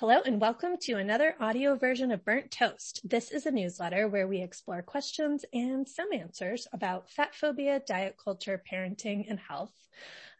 Hello 0.00 0.18
and 0.24 0.40
welcome 0.40 0.78
to 0.80 0.94
another 0.94 1.34
audio 1.40 1.76
version 1.76 2.10
of 2.10 2.24
Burnt 2.24 2.50
Toast. 2.50 3.02
This 3.04 3.30
is 3.30 3.44
a 3.44 3.50
newsletter 3.50 4.08
where 4.08 4.26
we 4.26 4.40
explore 4.40 4.80
questions 4.80 5.44
and 5.52 5.86
some 5.86 6.10
answers 6.10 6.66
about 6.72 7.10
fat 7.10 7.34
phobia, 7.34 7.82
diet 7.86 8.16
culture, 8.16 8.62
parenting, 8.72 9.26
and 9.28 9.38
health. 9.38 9.74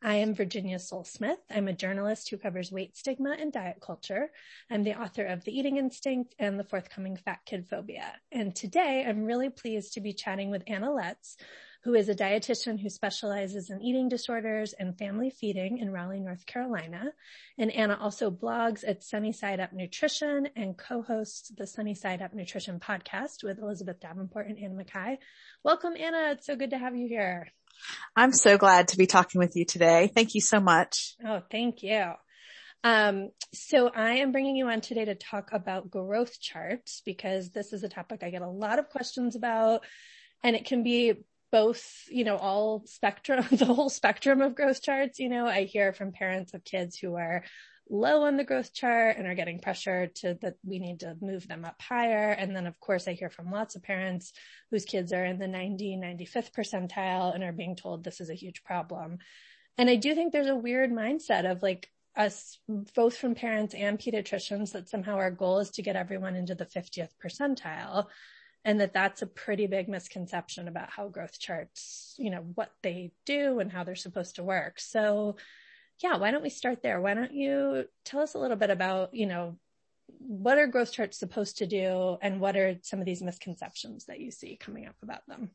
I 0.03 0.15
am 0.15 0.35
Virginia 0.35 0.79
Sole-Smith. 0.79 1.41
I'm 1.51 1.69
a 1.69 1.75
journalist 1.75 2.31
who 2.31 2.39
covers 2.39 2.73
weight 2.73 2.97
stigma 2.97 3.37
and 3.39 3.53
diet 3.53 3.83
culture. 3.83 4.31
I'm 4.71 4.83
the 4.83 4.99
author 4.99 5.27
of 5.27 5.45
The 5.45 5.53
Eating 5.53 5.77
Instinct 5.77 6.35
and 6.39 6.59
the 6.59 6.65
forthcoming 6.65 7.19
Fat 7.19 7.41
Kid 7.45 7.67
Phobia. 7.69 8.15
And 8.33 8.57
today 8.57 9.05
I'm 9.07 9.27
really 9.27 9.51
pleased 9.51 9.93
to 9.93 10.01
be 10.01 10.15
chatting 10.15 10.51
with 10.51 10.63
Anna 10.69 10.91
Lutz, 10.91 11.37
who 11.83 11.95
is 11.95 12.09
a 12.09 12.15
dietitian 12.15 12.79
who 12.79 12.91
specializes 12.91 13.71
in 13.71 13.81
eating 13.81 14.09
disorders 14.09 14.75
and 14.79 14.99
family 14.99 15.31
feeding 15.31 15.79
in 15.79 15.91
Raleigh, 15.91 16.21
North 16.21 16.45
Carolina. 16.45 17.13
And 17.59 17.71
Anna 17.71 17.99
also 17.99 18.31
blogs 18.31 18.85
at 18.87 19.03
Sunny 19.03 19.33
Side 19.33 19.61
Up 19.61 19.73
Nutrition 19.73 20.49
and 20.57 20.77
co-hosts 20.77 21.51
the 21.57 21.67
Sunny 21.67 21.95
Side 21.95 22.21
Up 22.21 22.35
Nutrition 22.35 22.81
podcast 22.81 23.43
with 23.43 23.59
Elizabeth 23.59 23.99
Davenport 23.99 24.49
and 24.49 24.59
Anna 24.59 24.75
Mackay. 24.75 25.19
Welcome, 25.65 25.95
Anna. 25.99 26.33
It's 26.33 26.47
so 26.47 26.55
good 26.55 26.71
to 26.71 26.79
have 26.79 26.95
you 26.95 27.09
here. 27.09 27.49
I'm 28.15 28.33
so 28.33 28.59
glad 28.59 28.89
to 28.89 28.99
be 28.99 29.07
talking 29.07 29.39
with 29.39 29.57
you 29.57 29.65
today. 29.65 30.11
Thank 30.15 30.35
you 30.35 30.43
so 30.43 30.61
much. 30.61 31.15
Oh, 31.27 31.41
thank 31.51 31.83
you. 31.83 32.13
Um, 32.85 33.31
so 33.55 33.89
I 33.89 34.17
am 34.17 34.33
bringing 34.33 34.57
you 34.57 34.69
on 34.69 34.83
today 34.83 35.07
to 35.07 35.15
talk 35.15 35.51
about 35.53 35.91
growth 35.91 36.41
charts 36.41 37.01
because 37.07 37.51
this 37.51 37.73
is 37.73 37.85
a 37.85 37.89
topic 37.89 38.23
I 38.23 38.31
get 38.31 38.43
a 38.43 38.49
lot 38.49 38.79
of 38.79 38.91
questions 38.91 39.37
about 39.37 39.83
and 40.43 40.57
it 40.57 40.65
can 40.65 40.83
be 40.83 41.15
both, 41.53 42.05
you 42.09 42.25
know, 42.25 42.37
all 42.37 42.83
spectrum, 42.87 43.45
the 43.53 43.67
whole 43.67 43.91
spectrum 43.91 44.41
of 44.41 44.55
growth 44.55 44.83
charts. 44.83 45.19
You 45.19 45.29
know, 45.29 45.47
I 45.47 45.65
hear 45.65 45.93
from 45.93 46.13
parents 46.13 46.55
of 46.55 46.65
kids 46.65 46.97
who 46.97 47.17
are 47.17 47.45
low 47.91 48.23
on 48.23 48.37
the 48.37 48.45
growth 48.45 48.73
chart 48.73 49.17
and 49.19 49.27
are 49.27 49.35
getting 49.35 49.59
pressure 49.59 50.07
to 50.15 50.39
that 50.43 50.55
we 50.65 50.79
need 50.79 51.01
to 51.01 51.17
move 51.21 51.49
them 51.49 51.65
up 51.65 51.83
higher. 51.83 52.31
And 52.31 52.55
then 52.55 52.67
of 52.67 52.79
course 52.79 53.09
I 53.09 53.15
hear 53.15 53.31
from 53.31 53.51
lots 53.51 53.75
of 53.75 53.83
parents 53.83 54.33
whose 54.71 54.85
kids 54.85 55.13
are 55.13 55.25
in 55.25 55.39
the 55.39 55.49
90, 55.49 55.97
95th 55.97 56.53
percentile 56.53 57.35
and 57.35 57.43
are 57.43 57.53
being 57.53 57.75
told 57.75 58.05
this 58.05 58.21
is 58.21 58.31
a 58.31 58.35
huge 58.35 58.63
problem. 58.63 59.19
And 59.77 59.91
I 59.91 59.97
do 59.97 60.15
think 60.15 60.33
there's 60.33 60.47
a 60.47 60.55
weird 60.55 60.93
mindset 60.93 61.51
of 61.51 61.63
like 61.63 61.89
us 62.17 62.59
both 62.95 63.17
from 63.17 63.35
parents 63.35 63.75
and 63.75 63.99
pediatricians 63.99 64.73
that 64.73 64.89
somehow 64.89 65.17
our 65.17 65.31
goal 65.31 65.59
is 65.59 65.71
to 65.71 65.83
get 65.83 65.97
everyone 65.97 66.37
into 66.37 66.55
the 66.55 66.67
50th 66.67 67.11
percentile 67.25 68.07
and 68.65 68.81
that 68.81 68.93
that's 68.93 69.23
a 69.23 69.27
pretty 69.27 69.67
big 69.67 69.89
misconception 69.89 70.69
about 70.69 70.91
how 70.91 71.09
growth 71.09 71.39
charts, 71.39 72.15
you 72.19 72.31
know, 72.31 72.45
what 72.55 72.73
they 72.83 73.13
do 73.25 73.59
and 73.59 73.73
how 73.73 73.85
they're 73.85 73.95
supposed 73.95 74.37
to 74.37 74.43
work. 74.43 74.79
So 74.79 75.37
yeah, 76.03 76.17
why 76.17 76.31
don't 76.31 76.43
we 76.43 76.51
start 76.51 76.83
there? 76.83 77.01
Why 77.01 77.15
don't 77.15 77.33
you 77.33 77.87
tell 78.05 78.21
us 78.21 78.35
a 78.35 78.39
little 78.39 78.57
bit 78.57 78.71
about, 78.71 79.15
you 79.15 79.27
know, 79.27 79.57
what 80.19 80.59
are 80.59 80.67
growth 80.67 80.93
charts 80.93 81.19
supposed 81.19 81.59
to 81.59 81.67
do 81.67 82.19
and 82.21 82.41
what 82.41 82.57
are 82.57 82.79
some 82.83 83.01
of 83.01 83.07
these 83.07 83.23
misconceptions 83.23 84.07
that 84.07 84.21
you 84.21 84.31
see 84.31 84.57
coming 84.57 84.87
up 84.87 84.97
about 85.03 85.27
them? 85.27 85.51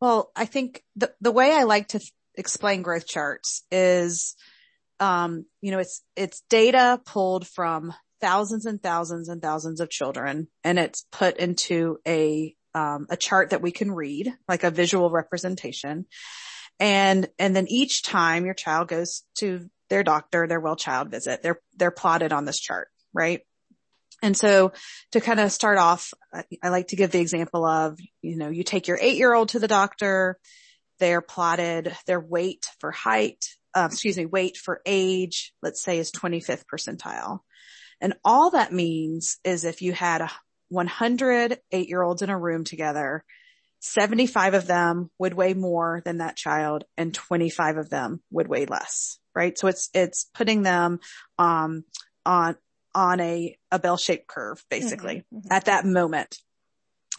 Well, 0.00 0.30
I 0.34 0.46
think 0.46 0.82
the, 0.96 1.12
the 1.20 1.32
way 1.32 1.52
I 1.52 1.64
like 1.64 1.88
to 1.88 2.00
explain 2.34 2.82
growth 2.82 3.06
charts 3.06 3.64
is, 3.70 4.36
um, 5.00 5.44
you 5.60 5.70
know, 5.70 5.78
it's, 5.78 6.02
it's 6.16 6.42
data 6.50 7.00
pulled 7.04 7.46
from 7.46 7.94
thousands 8.24 8.64
and 8.64 8.82
thousands 8.82 9.28
and 9.28 9.42
thousands 9.42 9.80
of 9.80 9.90
children 9.90 10.48
and 10.64 10.78
it's 10.78 11.04
put 11.12 11.36
into 11.36 11.98
a, 12.08 12.54
um, 12.74 13.06
a 13.10 13.18
chart 13.18 13.50
that 13.50 13.60
we 13.60 13.70
can 13.70 13.92
read, 13.92 14.32
like 14.48 14.64
a 14.64 14.70
visual 14.70 15.10
representation. 15.10 16.06
And, 16.80 17.28
and 17.38 17.54
then 17.54 17.66
each 17.68 18.02
time 18.02 18.46
your 18.46 18.54
child 18.54 18.88
goes 18.88 19.24
to 19.40 19.68
their 19.90 20.02
doctor, 20.02 20.46
their 20.46 20.58
well 20.58 20.74
child 20.74 21.10
visit, 21.10 21.42
they're, 21.42 21.60
they're 21.76 21.90
plotted 21.90 22.32
on 22.32 22.46
this 22.46 22.58
chart, 22.58 22.88
right? 23.12 23.42
And 24.22 24.34
so 24.34 24.72
to 25.12 25.20
kind 25.20 25.38
of 25.38 25.52
start 25.52 25.76
off, 25.76 26.14
I 26.62 26.70
like 26.70 26.88
to 26.88 26.96
give 26.96 27.10
the 27.10 27.20
example 27.20 27.66
of, 27.66 27.98
you 28.22 28.38
know, 28.38 28.48
you 28.48 28.64
take 28.64 28.88
your 28.88 28.98
eight 29.02 29.18
year 29.18 29.34
old 29.34 29.50
to 29.50 29.58
the 29.58 29.68
doctor, 29.68 30.38
they're 30.98 31.20
plotted 31.20 31.94
their 32.06 32.20
weight 32.20 32.64
for 32.80 32.90
height, 32.90 33.44
uh, 33.74 33.88
excuse 33.90 34.16
me, 34.16 34.24
weight 34.24 34.56
for 34.56 34.80
age, 34.86 35.52
let's 35.62 35.82
say 35.82 35.98
is 35.98 36.10
25th 36.10 36.64
percentile. 36.72 37.40
And 38.00 38.14
all 38.24 38.50
that 38.50 38.72
means 38.72 39.38
is 39.44 39.64
if 39.64 39.82
you 39.82 39.92
had 39.92 40.20
a 40.20 40.30
100 40.68 41.58
eight 41.72 41.88
year 41.88 42.02
olds 42.02 42.22
in 42.22 42.30
a 42.30 42.38
room 42.38 42.64
together, 42.64 43.24
75 43.80 44.54
of 44.54 44.66
them 44.66 45.10
would 45.18 45.34
weigh 45.34 45.54
more 45.54 46.00
than 46.04 46.18
that 46.18 46.36
child 46.36 46.84
and 46.96 47.12
25 47.12 47.76
of 47.76 47.90
them 47.90 48.22
would 48.30 48.48
weigh 48.48 48.64
less, 48.66 49.18
right? 49.34 49.58
So 49.58 49.68
it's, 49.68 49.90
it's 49.92 50.30
putting 50.34 50.62
them, 50.62 51.00
um, 51.38 51.84
on, 52.24 52.56
on 52.94 53.20
a, 53.20 53.58
a 53.70 53.78
bell 53.78 53.98
shaped 53.98 54.26
curve, 54.26 54.64
basically 54.70 55.16
mm-hmm, 55.16 55.36
mm-hmm. 55.36 55.52
at 55.52 55.66
that 55.66 55.84
moment. 55.84 56.38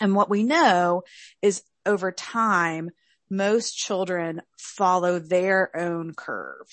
And 0.02 0.16
what 0.16 0.30
we 0.30 0.44
know 0.44 1.04
is 1.42 1.62
over 1.86 2.12
time, 2.12 2.90
most 3.30 3.78
children 3.78 4.42
follow 4.58 5.20
their 5.20 5.76
own 5.76 6.14
curve. 6.16 6.68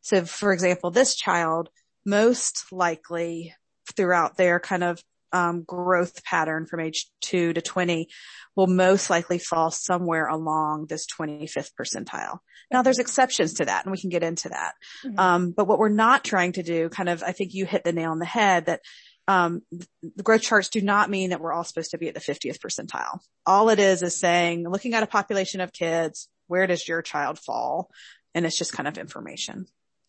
So 0.00 0.24
for 0.24 0.52
example, 0.52 0.90
this 0.90 1.14
child 1.14 1.70
most 2.08 2.66
likely 2.72 3.54
throughout 3.96 4.36
their 4.36 4.60
kind 4.60 4.84
of 4.84 5.02
um, 5.32 5.62
growth 5.62 6.24
pattern 6.24 6.66
from 6.66 6.80
age 6.80 7.06
two 7.20 7.52
to 7.52 7.60
20 7.60 8.08
will 8.56 8.66
most 8.66 9.10
likely 9.10 9.38
fall 9.38 9.70
somewhere 9.70 10.26
along 10.26 10.86
this 10.86 11.06
25th 11.06 11.70
percentile. 11.78 12.38
Now 12.72 12.82
there's 12.82 12.98
exceptions 12.98 13.54
to 13.54 13.66
that 13.66 13.84
and 13.84 13.92
we 13.92 14.00
can 14.00 14.10
get 14.10 14.22
into 14.22 14.48
that. 14.48 14.72
Mm-hmm. 15.04 15.18
Um, 15.18 15.50
but 15.56 15.66
what 15.66 15.78
we're 15.78 15.90
not 15.90 16.24
trying 16.24 16.52
to 16.52 16.62
do 16.62 16.88
kind 16.88 17.08
of, 17.08 17.22
I 17.22 17.32
think 17.32 17.52
you 17.54 17.66
hit 17.66 17.84
the 17.84 17.92
nail 17.92 18.10
on 18.10 18.18
the 18.18 18.24
head 18.24 18.66
that, 18.66 18.80
um, 19.26 19.60
the 19.70 20.22
growth 20.22 20.40
charts 20.40 20.70
do 20.70 20.80
not 20.80 21.10
mean 21.10 21.30
that 21.30 21.40
we're 21.40 21.52
all 21.52 21.64
supposed 21.64 21.90
to 21.90 21.98
be 21.98 22.08
at 22.08 22.14
the 22.14 22.20
50th 22.20 22.58
percentile. 22.60 23.18
All 23.44 23.68
it 23.68 23.78
is 23.78 24.02
is 24.02 24.18
saying, 24.18 24.66
looking 24.66 24.94
at 24.94 25.02
a 25.02 25.06
population 25.06 25.60
of 25.60 25.70
kids, 25.70 26.30
where 26.46 26.66
does 26.66 26.88
your 26.88 27.02
child 27.02 27.38
fall? 27.38 27.90
And 28.34 28.46
it's 28.46 28.56
just 28.56 28.72
kind 28.72 28.88
of 28.88 28.96
information. 28.96 29.66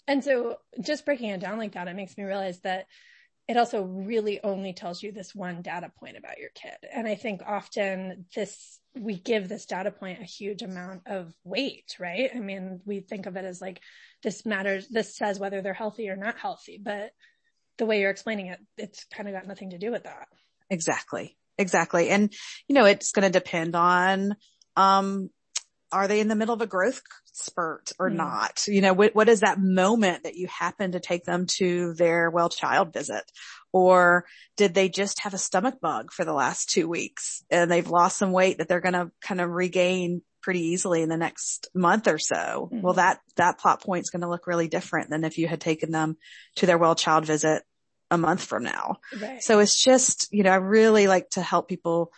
And 0.09 0.23
so 0.23 0.57
just 0.81 1.05
breaking 1.05 1.29
it 1.29 1.39
down 1.39 1.59
like 1.59 1.73
that, 1.73 1.87
it 1.87 1.95
makes 1.95 2.17
me 2.17 2.23
realize 2.23 2.59
that 2.61 2.87
it 3.47 3.57
also 3.57 3.83
really 3.83 4.39
only 4.43 4.73
tells 4.73 5.01
you 5.01 5.11
this 5.11 5.33
one 5.35 5.61
data 5.61 5.91
point 5.99 6.17
about 6.17 6.39
your 6.39 6.49
kid. 6.55 6.77
And 6.93 7.07
I 7.07 7.15
think 7.15 7.41
often 7.47 8.25
this, 8.35 8.79
we 8.99 9.15
give 9.15 9.47
this 9.47 9.65
data 9.65 9.91
point 9.91 10.19
a 10.19 10.25
huge 10.25 10.63
amount 10.63 11.01
of 11.07 11.33
weight, 11.43 11.95
right? 11.99 12.31
I 12.35 12.39
mean, 12.39 12.81
we 12.85 13.01
think 13.01 13.27
of 13.27 13.37
it 13.37 13.45
as 13.45 13.61
like, 13.61 13.81
this 14.23 14.45
matters, 14.45 14.87
this 14.87 15.15
says 15.15 15.39
whether 15.39 15.61
they're 15.61 15.73
healthy 15.73 16.09
or 16.09 16.15
not 16.15 16.39
healthy, 16.39 16.79
but 16.83 17.11
the 17.77 17.85
way 17.85 18.01
you're 18.01 18.09
explaining 18.09 18.47
it, 18.47 18.59
it's 18.77 19.05
kind 19.13 19.29
of 19.29 19.35
got 19.35 19.47
nothing 19.47 19.69
to 19.69 19.77
do 19.77 19.91
with 19.91 20.03
that. 20.03 20.27
Exactly. 20.69 21.37
Exactly. 21.57 22.09
And, 22.09 22.33
you 22.67 22.73
know, 22.73 22.85
it's 22.85 23.11
going 23.11 23.31
to 23.31 23.39
depend 23.39 23.75
on, 23.75 24.35
um, 24.75 25.29
are 25.91 26.07
they 26.07 26.19
in 26.19 26.27
the 26.27 26.35
middle 26.35 26.53
of 26.53 26.61
a 26.61 26.67
growth 26.67 27.01
spurt 27.39 27.91
or 27.99 28.09
mm. 28.09 28.15
not? 28.15 28.67
You 28.67 28.81
know, 28.81 28.93
what, 28.93 29.15
what 29.15 29.29
is 29.29 29.41
that 29.41 29.59
moment 29.59 30.23
that 30.23 30.35
you 30.35 30.47
happen 30.47 30.91
to 30.91 30.99
take 30.99 31.23
them 31.23 31.45
to 31.57 31.93
their 31.93 32.29
well 32.29 32.49
child 32.49 32.93
visit? 32.93 33.23
Or 33.71 34.25
did 34.57 34.73
they 34.73 34.89
just 34.89 35.19
have 35.19 35.33
a 35.33 35.39
stomach 35.39 35.79
bug 35.81 36.11
for 36.11 36.25
the 36.25 36.33
last 36.33 36.69
two 36.69 36.87
weeks 36.87 37.43
and 37.49 37.69
they've 37.69 37.89
lost 37.89 38.17
some 38.17 38.31
weight 38.31 38.57
that 38.57 38.67
they're 38.67 38.81
going 38.81 38.93
to 38.93 39.11
kind 39.21 39.41
of 39.41 39.49
regain 39.49 40.21
pretty 40.41 40.67
easily 40.67 41.01
in 41.01 41.09
the 41.09 41.17
next 41.17 41.67
month 41.73 42.07
or 42.07 42.17
so? 42.17 42.69
Mm. 42.71 42.81
Well, 42.81 42.93
that, 42.93 43.19
that 43.35 43.59
plot 43.59 43.81
point 43.81 44.03
is 44.03 44.09
going 44.09 44.21
to 44.21 44.29
look 44.29 44.47
really 44.47 44.67
different 44.67 45.09
than 45.09 45.23
if 45.23 45.37
you 45.37 45.47
had 45.47 45.61
taken 45.61 45.91
them 45.91 46.17
to 46.55 46.65
their 46.65 46.77
well 46.77 46.95
child 46.95 47.25
visit 47.25 47.63
a 48.11 48.17
month 48.17 48.43
from 48.43 48.63
now. 48.63 48.97
Right. 49.21 49.43
So 49.43 49.59
it's 49.59 49.81
just, 49.81 50.27
you 50.31 50.43
know, 50.43 50.51
I 50.51 50.55
really 50.55 51.07
like 51.07 51.29
to 51.31 51.41
help 51.41 51.67
people 51.67 52.11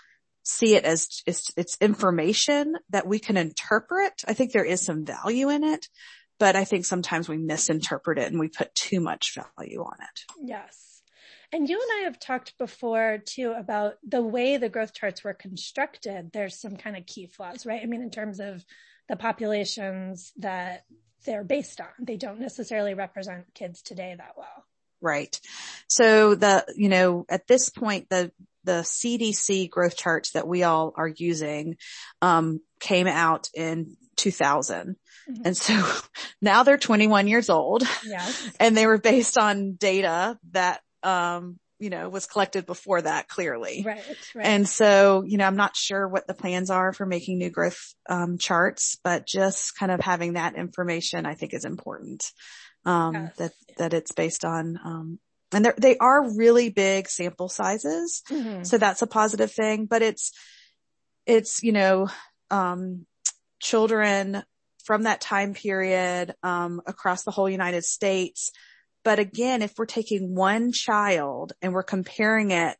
see 0.44 0.75
it 0.75 0.84
as 0.84 1.22
it's, 1.25 1.52
it's 1.56 1.78
information 1.79 2.75
that 2.90 3.07
we 3.07 3.19
can 3.19 3.38
interpret. 3.38 4.24
I 4.28 4.34
think 4.34 4.52
there 4.52 4.66
is 4.66 4.84
some 4.84 5.06
value 5.06 5.50
in 5.50 5.63
it, 5.63 5.88
but 6.40 6.56
I 6.56 6.63
think 6.63 6.85
sometimes 6.85 7.29
we 7.29 7.38
misinterpret 7.38 8.18
it 8.18 8.31
and 8.31 8.40
we 8.40 8.47
put 8.47 8.73
too 8.73 8.99
much 8.99 9.35
value 9.35 9.82
on 9.82 9.97
it. 10.02 10.22
Yes. 10.43 11.02
And 11.53 11.67
you 11.67 11.79
and 11.79 12.02
I 12.02 12.05
have 12.05 12.17
talked 12.17 12.58
before 12.58 13.20
too 13.26 13.52
about 13.52 13.96
the 14.08 14.22
way 14.22 14.58
the 14.58 14.70
growth 14.70 14.93
charts 14.93 15.23
were 15.23 15.34
constructed. 15.34 16.32
There's 16.32 16.59
some 16.59 16.78
kind 16.78 16.96
of 16.96 17.05
key 17.05 17.28
flaws, 17.28 17.66
right? 17.66 17.82
I 17.84 17.85
mean, 17.88 18.02
in 18.02 18.09
terms 18.09 18.40
of 18.40 18.64
the 19.09 19.17
populations 19.17 20.32
that 20.38 20.85
they're 21.26 21.43
based 21.43 21.82
on, 21.82 21.88
they 21.99 22.16
don't 22.16 22.40
necessarily 22.40 22.93
represent 22.93 23.53
kids 23.53 23.82
today 23.82 24.16
that 24.17 24.34
well. 24.38 24.66
Right. 25.02 25.38
So 25.88 26.35
the, 26.35 26.66
you 26.78 26.88
know, 26.88 27.26
at 27.28 27.47
this 27.47 27.70
point, 27.70 28.08
the, 28.09 28.32
the 28.63 28.81
CDC 28.84 29.69
growth 29.69 29.97
charts 29.97 30.31
that 30.31 30.47
we 30.47 30.63
all 30.63 30.93
are 30.96 31.08
using, 31.08 31.78
um, 32.22 32.61
came 32.79 33.08
out 33.08 33.49
in 33.53 33.96
2000. 34.17 34.96
Mm-hmm. 35.29 35.41
And 35.46 35.58
so 35.58 35.84
now 36.41 36.63
they're 36.63 36.78
21 36.78 37.28
years 37.28 37.49
old 37.49 37.84
yes. 38.05 38.49
and 38.59 38.75
they 38.75 38.87
were 38.87 38.97
based 38.97 39.37
on 39.37 39.73
data 39.73 40.37
that, 40.52 40.81
um, 41.03 41.59
you 41.79 41.90
know, 41.90 42.09
was 42.09 42.28
collected 42.28 42.67
before 42.67 43.02
that 43.02 43.28
clearly. 43.28 43.84
Right, 43.84 44.03
right. 44.35 44.46
And 44.46 44.69
so, 44.69 45.23
you 45.25 45.37
know, 45.37 45.46
I'm 45.46 45.55
not 45.55 45.75
sure 45.75 46.07
what 46.07 46.28
the 46.28 46.35
plans 46.35 46.69
are 46.69 46.93
for 46.93 47.07
making 47.07 47.40
new 47.40 47.49
growth, 47.49 47.96
um, 48.07 48.37
charts, 48.37 48.99
but 49.03 49.25
just 49.25 49.75
kind 49.75 49.91
of 49.91 49.99
having 49.99 50.34
that 50.34 50.55
information 50.55 51.25
I 51.25 51.34
think 51.34 51.55
is 51.55 51.66
important. 51.66 52.23
Um, 52.85 53.14
yes. 53.14 53.35
that, 53.37 53.52
that 53.78 53.93
it's 53.93 54.11
based 54.11 54.46
on, 54.46 54.79
um, 54.84 55.19
and 55.53 55.74
they 55.78 55.98
are 55.98 56.36
really 56.36 56.70
big 56.70 57.09
sample 57.09 57.50
sizes. 57.50 58.24
Mhm. 58.30 58.66
So 58.66 58.78
that's 58.78 59.02
a 59.02 59.08
positive 59.08 59.52
thing, 59.52 59.86
but 59.86 60.02
it's, 60.02 60.32
it's, 61.26 61.62
you 61.62 61.72
know, 61.72 62.08
um, 62.50 63.06
children 63.59 64.44
from 64.86 65.03
that 65.03 65.22
time 65.22 65.53
period, 65.53 66.34
um, 66.42 66.82
across 66.88 67.24
the 67.24 67.32
whole 67.32 67.50
United 67.50 67.84
States. 67.84 68.52
But 69.03 69.20
again, 69.20 69.62
if 69.62 69.74
we're 69.78 69.86
taking 69.86 70.36
one 70.36 70.72
child 70.72 71.53
and 71.62 71.74
we're 71.74 71.84
comparing 71.84 72.52
it 72.52 72.78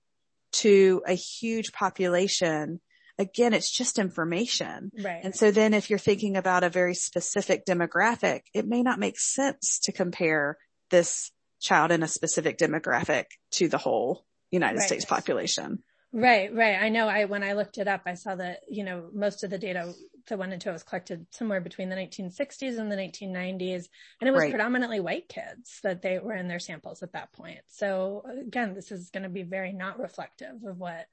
to 0.54 1.02
a 1.08 1.14
huge 1.14 1.72
population, 1.72 2.82
again, 3.18 3.54
it's 3.54 3.70
just 3.70 4.00
information. 4.00 4.92
Right. 5.00 5.22
And 5.24 5.36
so 5.36 5.52
then 5.52 5.74
if 5.74 5.90
you're 5.90 6.00
thinking 6.00 6.38
about 6.38 6.64
a 6.64 6.70
very 6.70 6.96
specific 6.96 7.66
demographic, 7.66 8.42
it 8.54 8.68
may 8.68 8.82
not 8.82 9.00
make 9.00 9.20
sense 9.20 9.80
to 9.84 9.92
compare 9.92 10.58
this 10.90 11.32
child 11.62 11.92
in 11.92 12.04
a 12.04 12.08
specific 12.08 12.58
demographic 12.58 13.26
to 13.52 13.68
the 13.70 13.78
whole 13.78 14.26
United 14.52 14.80
Right. 14.80 14.88
States 14.88 15.06
population. 15.06 15.84
Right, 16.14 16.54
right. 16.54 16.82
I 16.82 16.90
know 16.90 17.08
I, 17.08 17.24
when 17.26 17.44
I 17.44 17.54
looked 17.54 17.78
it 17.78 17.88
up, 17.88 18.02
I 18.06 18.16
saw 18.16 18.36
that, 18.36 18.60
you 18.70 18.84
know, 18.84 19.10
most 19.14 19.46
of 19.46 19.50
the 19.50 19.58
data 19.58 19.94
that 20.28 20.38
went 20.38 20.52
into 20.52 20.70
it 20.70 20.74
was 20.74 20.84
collected 20.84 21.26
somewhere 21.32 21.62
between 21.62 21.88
the 21.88 21.96
1960s 21.96 22.78
and 22.78 22.92
the 22.92 22.98
1990s. 22.98 23.86
And 24.20 24.28
it 24.28 24.32
was 24.32 24.42
Right. 24.42 24.52
predominantly 24.52 25.00
white 25.00 25.30
kids 25.30 25.80
that 25.84 26.02
they 26.02 26.20
were 26.20 26.36
in 26.36 26.50
their 26.50 26.60
samples 26.60 27.02
at 27.02 27.14
that 27.14 27.32
point. 27.32 27.62
So 27.68 28.24
again, 28.46 28.74
this 28.74 28.92
is 28.92 29.10
going 29.10 29.24
to 29.24 29.30
be 29.30 29.44
very 29.44 29.72
not 29.72 30.00
reflective 30.00 30.64
of 30.66 30.78
what 30.78 31.08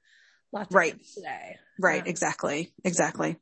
lots 0.51 0.69
of 0.71 0.75
Right. 0.75 0.93
kids 0.97 1.13
today. 1.13 1.57
Right. 1.79 2.01
Um, 2.01 2.07
Exactly. 2.07 2.73
Exactly. 2.83 3.37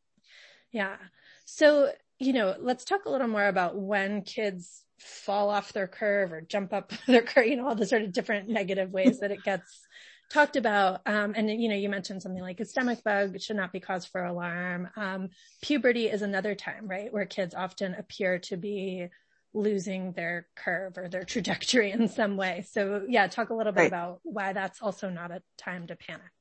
Yeah. 0.72 0.98
So, 1.46 1.92
you 2.20 2.34
know, 2.34 2.56
let's 2.60 2.86
talk 2.86 3.06
a 3.06 3.10
little 3.10 3.28
more 3.28 3.48
about 3.48 3.76
when 3.76 4.22
kids 4.22 4.84
fall 5.00 5.50
off 5.50 5.74
their 5.74 5.88
curve 5.88 6.32
or 6.32 6.42
jump 6.42 6.74
up 6.74 6.92
their 7.08 7.22
curve, 7.22 7.48
you 7.48 7.56
know, 7.56 7.68
all 7.68 7.76
the 7.76 7.86
sort 7.86 8.02
of 8.02 8.14
different 8.14 8.50
negative 8.50 8.92
ways 8.92 9.20
that 9.20 9.32
it 9.32 9.44
gets 9.44 9.88
talked 10.30 10.56
about. 10.56 11.02
Um, 11.06 11.34
and 11.36 11.50
you 11.50 11.70
know, 11.70 11.76
you 11.76 11.90
mentioned 11.90 12.22
something 12.22 12.42
like 12.42 12.60
a 12.60 12.66
stomach 12.66 13.04
bug 13.04 13.40
should 13.42 13.56
not 13.56 13.72
be 13.72 13.80
cause 13.80 14.06
for 14.06 14.24
alarm. 14.24 14.90
Um, 14.96 15.30
puberty 15.62 16.08
is 16.08 16.22
another 16.22 16.56
time, 16.56 16.88
right? 16.88 17.12
Where 17.12 17.26
kids 17.26 17.56
often 17.56 17.94
appear 17.94 18.40
to 18.40 18.58
be 18.58 19.08
losing 19.54 20.12
their 20.14 20.48
curve 20.56 20.98
or 20.98 21.08
their 21.08 21.24
trajectory 21.26 21.92
in 21.92 22.08
some 22.10 22.38
way. 22.38 22.66
So 22.70 23.04
yeah, 23.08 23.28
talk 23.28 23.50
a 23.50 23.54
little 23.56 23.74
bit 23.74 23.82
Right. 23.82 23.88
about 23.88 24.20
why 24.24 24.54
that's 24.54 24.82
also 24.82 25.10
not 25.10 25.32
a 25.32 25.42
time 25.58 25.88
to 25.88 25.96
panic. 25.96 26.32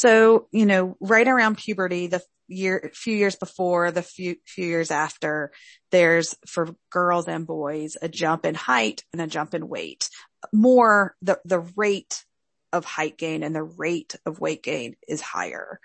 So, 0.00 0.46
you 0.50 0.64
know, 0.64 0.96
right 0.98 1.28
around 1.28 1.58
puberty, 1.58 2.06
the 2.06 2.22
year, 2.48 2.78
a 2.78 2.88
few 2.88 3.14
years 3.14 3.36
before, 3.36 3.90
the 3.90 4.00
few, 4.00 4.36
few 4.46 4.64
years 4.64 4.90
after, 4.90 5.52
there's 5.90 6.34
for 6.46 6.74
girls 6.88 7.28
and 7.28 7.46
boys, 7.46 7.98
a 8.00 8.08
jump 8.08 8.46
in 8.46 8.54
height 8.54 9.04
and 9.12 9.20
a 9.20 9.26
jump 9.26 9.52
in 9.52 9.68
weight. 9.68 10.08
More 10.54 11.14
the, 11.20 11.38
the 11.44 11.60
rate 11.76 12.24
of 12.72 12.86
height 12.86 13.18
gain 13.18 13.42
and 13.42 13.54
the 13.54 13.62
rate 13.62 14.16
of 14.24 14.40
weight 14.40 14.62
gain 14.62 14.96
is 15.06 15.20
higher. 15.20 15.80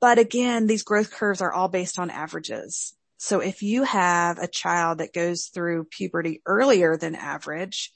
But 0.00 0.20
again, 0.20 0.68
these 0.68 0.84
growth 0.84 1.10
curves 1.10 1.40
are 1.40 1.52
all 1.52 1.66
based 1.66 1.98
on 1.98 2.10
averages. 2.10 2.94
So 3.16 3.40
if 3.40 3.64
you 3.64 3.82
have 3.82 4.38
a 4.38 4.46
child 4.46 4.98
that 4.98 5.12
goes 5.12 5.46
through 5.46 5.88
puberty 5.90 6.40
earlier 6.46 6.96
than 6.96 7.16
average, 7.16 7.90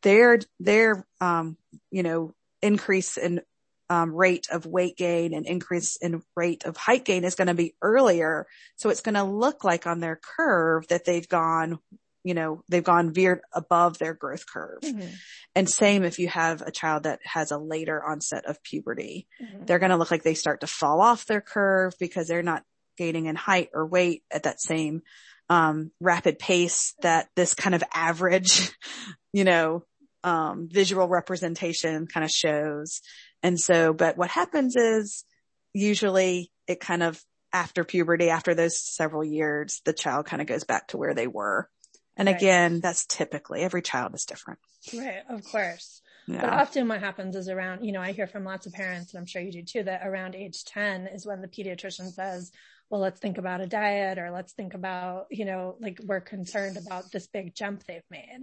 their, 0.00 0.38
their, 0.60 1.06
um, 1.20 1.58
you 1.90 2.02
know, 2.02 2.32
increase 2.62 3.18
in 3.18 3.42
um, 3.90 4.14
rate 4.14 4.46
of 4.50 4.64
weight 4.64 4.96
gain 4.96 5.34
and 5.34 5.44
increase 5.46 5.96
in 5.96 6.22
rate 6.36 6.64
of 6.64 6.76
height 6.76 7.04
gain 7.04 7.24
is 7.24 7.34
going 7.34 7.48
to 7.48 7.54
be 7.54 7.74
earlier. 7.82 8.46
So 8.76 8.88
it's 8.88 9.00
going 9.02 9.16
to 9.16 9.24
look 9.24 9.64
like 9.64 9.86
on 9.86 10.00
their 10.00 10.16
curve 10.36 10.86
that 10.88 11.04
they've 11.04 11.28
gone, 11.28 11.80
you 12.24 12.32
know, 12.34 12.62
they've 12.68 12.84
gone 12.84 13.12
veered 13.12 13.40
above 13.52 13.98
their 13.98 14.14
growth 14.14 14.46
curve. 14.46 14.80
Mhm. 14.82 15.12
And 15.56 15.68
same 15.68 16.04
if 16.04 16.20
you 16.20 16.28
have 16.28 16.62
a 16.62 16.70
child 16.70 17.02
that 17.02 17.18
has 17.24 17.50
a 17.50 17.58
later 17.58 18.02
onset 18.02 18.46
of 18.46 18.62
puberty, 18.62 19.26
Mhm. 19.42 19.66
they're 19.66 19.80
going 19.80 19.90
to 19.90 19.96
look 19.96 20.12
like 20.12 20.22
they 20.22 20.34
start 20.34 20.60
to 20.60 20.66
fall 20.68 21.00
off 21.00 21.26
their 21.26 21.40
curve 21.40 21.94
because 21.98 22.28
they're 22.28 22.42
not 22.44 22.62
gaining 22.96 23.26
in 23.26 23.34
height 23.34 23.70
or 23.74 23.84
weight 23.86 24.22
at 24.30 24.44
that 24.44 24.60
same, 24.60 25.02
um, 25.48 25.90
rapid 26.00 26.38
pace 26.38 26.94
that 27.02 27.28
this 27.34 27.54
kind 27.54 27.74
of 27.74 27.82
average, 27.92 28.70
you 29.32 29.42
know, 29.42 29.82
um, 30.22 30.68
visual 30.70 31.08
representation 31.08 32.06
kind 32.06 32.24
of 32.24 32.30
shows. 32.30 33.00
And 33.42 33.58
so, 33.58 33.92
but 33.92 34.16
what 34.16 34.30
happens 34.30 34.76
is 34.76 35.24
usually 35.72 36.50
it 36.66 36.80
kind 36.80 37.02
of 37.02 37.22
after 37.52 37.84
puberty, 37.84 38.30
after 38.30 38.54
those 38.54 38.80
several 38.80 39.24
years, 39.24 39.80
the 39.84 39.92
child 39.92 40.26
kind 40.26 40.40
of 40.40 40.48
goes 40.48 40.64
back 40.64 40.88
to 40.88 40.96
where 40.98 41.14
they 41.14 41.26
were. 41.26 41.68
And 42.16 42.26
Right. 42.26 42.36
again, 42.36 42.80
that's 42.80 43.06
typically 43.06 43.62
every 43.62 43.82
child 43.82 44.14
is 44.14 44.24
different. 44.24 44.60
Right. 44.94 45.22
Of 45.28 45.44
course. 45.44 46.02
But 46.28 46.44
often 46.44 46.86
what 46.86 47.00
happens 47.00 47.34
is 47.34 47.48
around, 47.48 47.84
you 47.84 47.90
know, 47.90 48.00
I 48.00 48.12
hear 48.12 48.28
from 48.28 48.44
lots 48.44 48.66
of 48.66 48.72
parents, 48.72 49.12
and 49.12 49.18
I'm 49.18 49.26
sure 49.26 49.42
you 49.42 49.50
do 49.50 49.62
too, 49.62 49.82
that 49.82 50.06
around 50.06 50.36
age 50.36 50.64
10 50.64 51.08
is 51.08 51.26
when 51.26 51.40
the 51.40 51.48
pediatrician 51.48 52.12
says, 52.12 52.52
well, 52.88 53.00
let's 53.00 53.18
think 53.18 53.36
about 53.38 53.60
a 53.60 53.66
diet 53.66 54.18
or 54.18 54.30
let's 54.30 54.52
think 54.52 54.74
about, 54.74 55.26
you 55.30 55.44
know, 55.44 55.76
like 55.80 55.98
we're 56.04 56.20
concerned 56.20 56.76
about 56.76 57.10
this 57.10 57.26
big 57.26 57.54
jump 57.54 57.84
they've 57.84 58.02
made. 58.10 58.40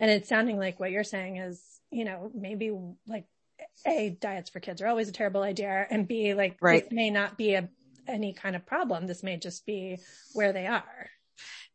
And 0.00 0.10
it's 0.10 0.28
sounding 0.28 0.58
like 0.58 0.80
what 0.80 0.90
you're 0.90 1.04
saying 1.04 1.36
is, 1.36 1.62
you 1.90 2.04
know, 2.04 2.30
maybe 2.34 2.72
like 3.06 3.26
A, 3.86 4.16
diets 4.20 4.50
for 4.50 4.60
kids 4.60 4.82
are 4.82 4.86
always 4.88 5.08
a 5.08 5.12
terrible 5.12 5.42
idea. 5.42 5.86
And 5.90 6.06
B, 6.08 6.34
like 6.34 6.56
Right. 6.60 6.84
this 6.84 6.92
may 6.92 7.10
not 7.10 7.36
be 7.38 7.54
a, 7.54 7.68
any 8.06 8.32
kind 8.32 8.56
of 8.56 8.66
problem. 8.66 9.06
This 9.06 9.22
may 9.22 9.36
just 9.36 9.64
be 9.66 9.98
where 10.34 10.52
they 10.52 10.66
are. 10.66 11.10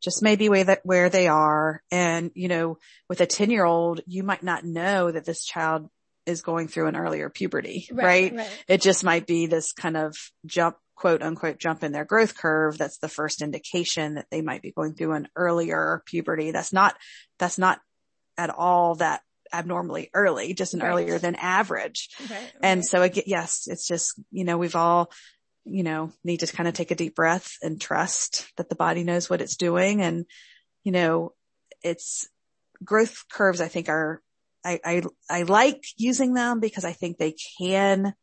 just 0.02 0.22
maybe 0.22 0.50
where 0.50 0.66
that 0.66 0.82
where 0.84 1.10
they 1.10 1.28
are. 1.28 1.82
And, 1.90 2.32
you 2.36 2.50
know, 2.50 2.78
with 3.08 3.22
a 3.22 3.26
10 3.26 3.50
year 3.52 3.64
old, 3.66 4.02
you 4.06 4.24
might 4.24 4.44
not 4.44 4.66
know 4.66 5.10
that 5.12 5.24
this 5.26 5.46
child 5.46 5.90
is 6.26 6.42
going 6.42 6.68
through 6.68 6.88
an 6.88 6.96
earlier 6.96 7.30
puberty, 7.30 7.88
right? 7.92 8.34
Right. 8.36 8.64
It 8.68 8.82
just 8.82 9.04
might 9.04 9.26
be 9.28 9.46
this 9.46 9.72
kind 9.74 9.96
of 9.98 10.16
jump, 10.46 10.76
quote 10.96 11.22
unquote, 11.22 11.58
jump 11.60 11.84
in 11.84 11.92
their 11.94 12.06
growth 12.06 12.36
curve. 12.38 12.78
That's 12.78 12.98
the 12.98 13.10
first 13.10 13.42
indication 13.42 14.16
that 14.16 14.28
they 14.32 14.42
might 14.42 14.62
be 14.62 14.72
going 14.72 14.96
through 14.96 15.14
an 15.14 15.28
earlier 15.36 16.02
puberty. 16.06 16.52
That's 16.52 16.74
not, 16.74 16.96
that's 17.40 17.58
not 17.58 17.80
at 18.38 18.50
all 18.50 18.96
that 18.96 19.22
abnormally 19.54 20.10
early, 20.14 20.54
just 20.54 20.74
an 20.74 20.82
Right. 20.82 20.90
earlier 20.90 21.20
than 21.20 21.36
average. 21.36 22.10
Right. 22.30 22.52
And 22.62 22.80
right. 22.80 22.86
so 22.86 23.02
again, 23.02 23.24
yes, 23.28 23.68
it's 23.68 23.88
just, 23.88 24.20
you 24.32 24.44
know, 24.44 24.58
we've 24.58 24.76
all, 24.76 25.12
you 25.64 25.84
know, 25.84 26.12
need 26.24 26.42
to 26.42 26.48
kind 26.48 26.68
of 26.68 26.74
take 26.74 26.92
a 26.92 26.96
deep 26.96 27.16
breath 27.16 27.54
and 27.62 27.80
trust 27.80 28.52
that 28.58 28.68
the 28.68 28.76
body 28.76 29.04
knows 29.04 29.30
what 29.30 29.42
it's 29.42 29.56
doing. 29.56 30.02
And, 30.02 30.26
you 30.84 30.92
know, 30.92 31.34
it's 31.84 32.28
growth 32.84 33.24
curves, 33.32 33.62
I 33.62 33.68
think 33.68 33.88
are, 33.88 34.22
I, 34.66 34.80
I, 34.84 35.04
I 35.30 35.44
like 35.44 35.84
using 35.98 36.34
them 36.34 36.60
because 36.60 36.86
I 36.86 36.94
think 36.94 37.18
they 37.18 37.36
can 37.60 38.14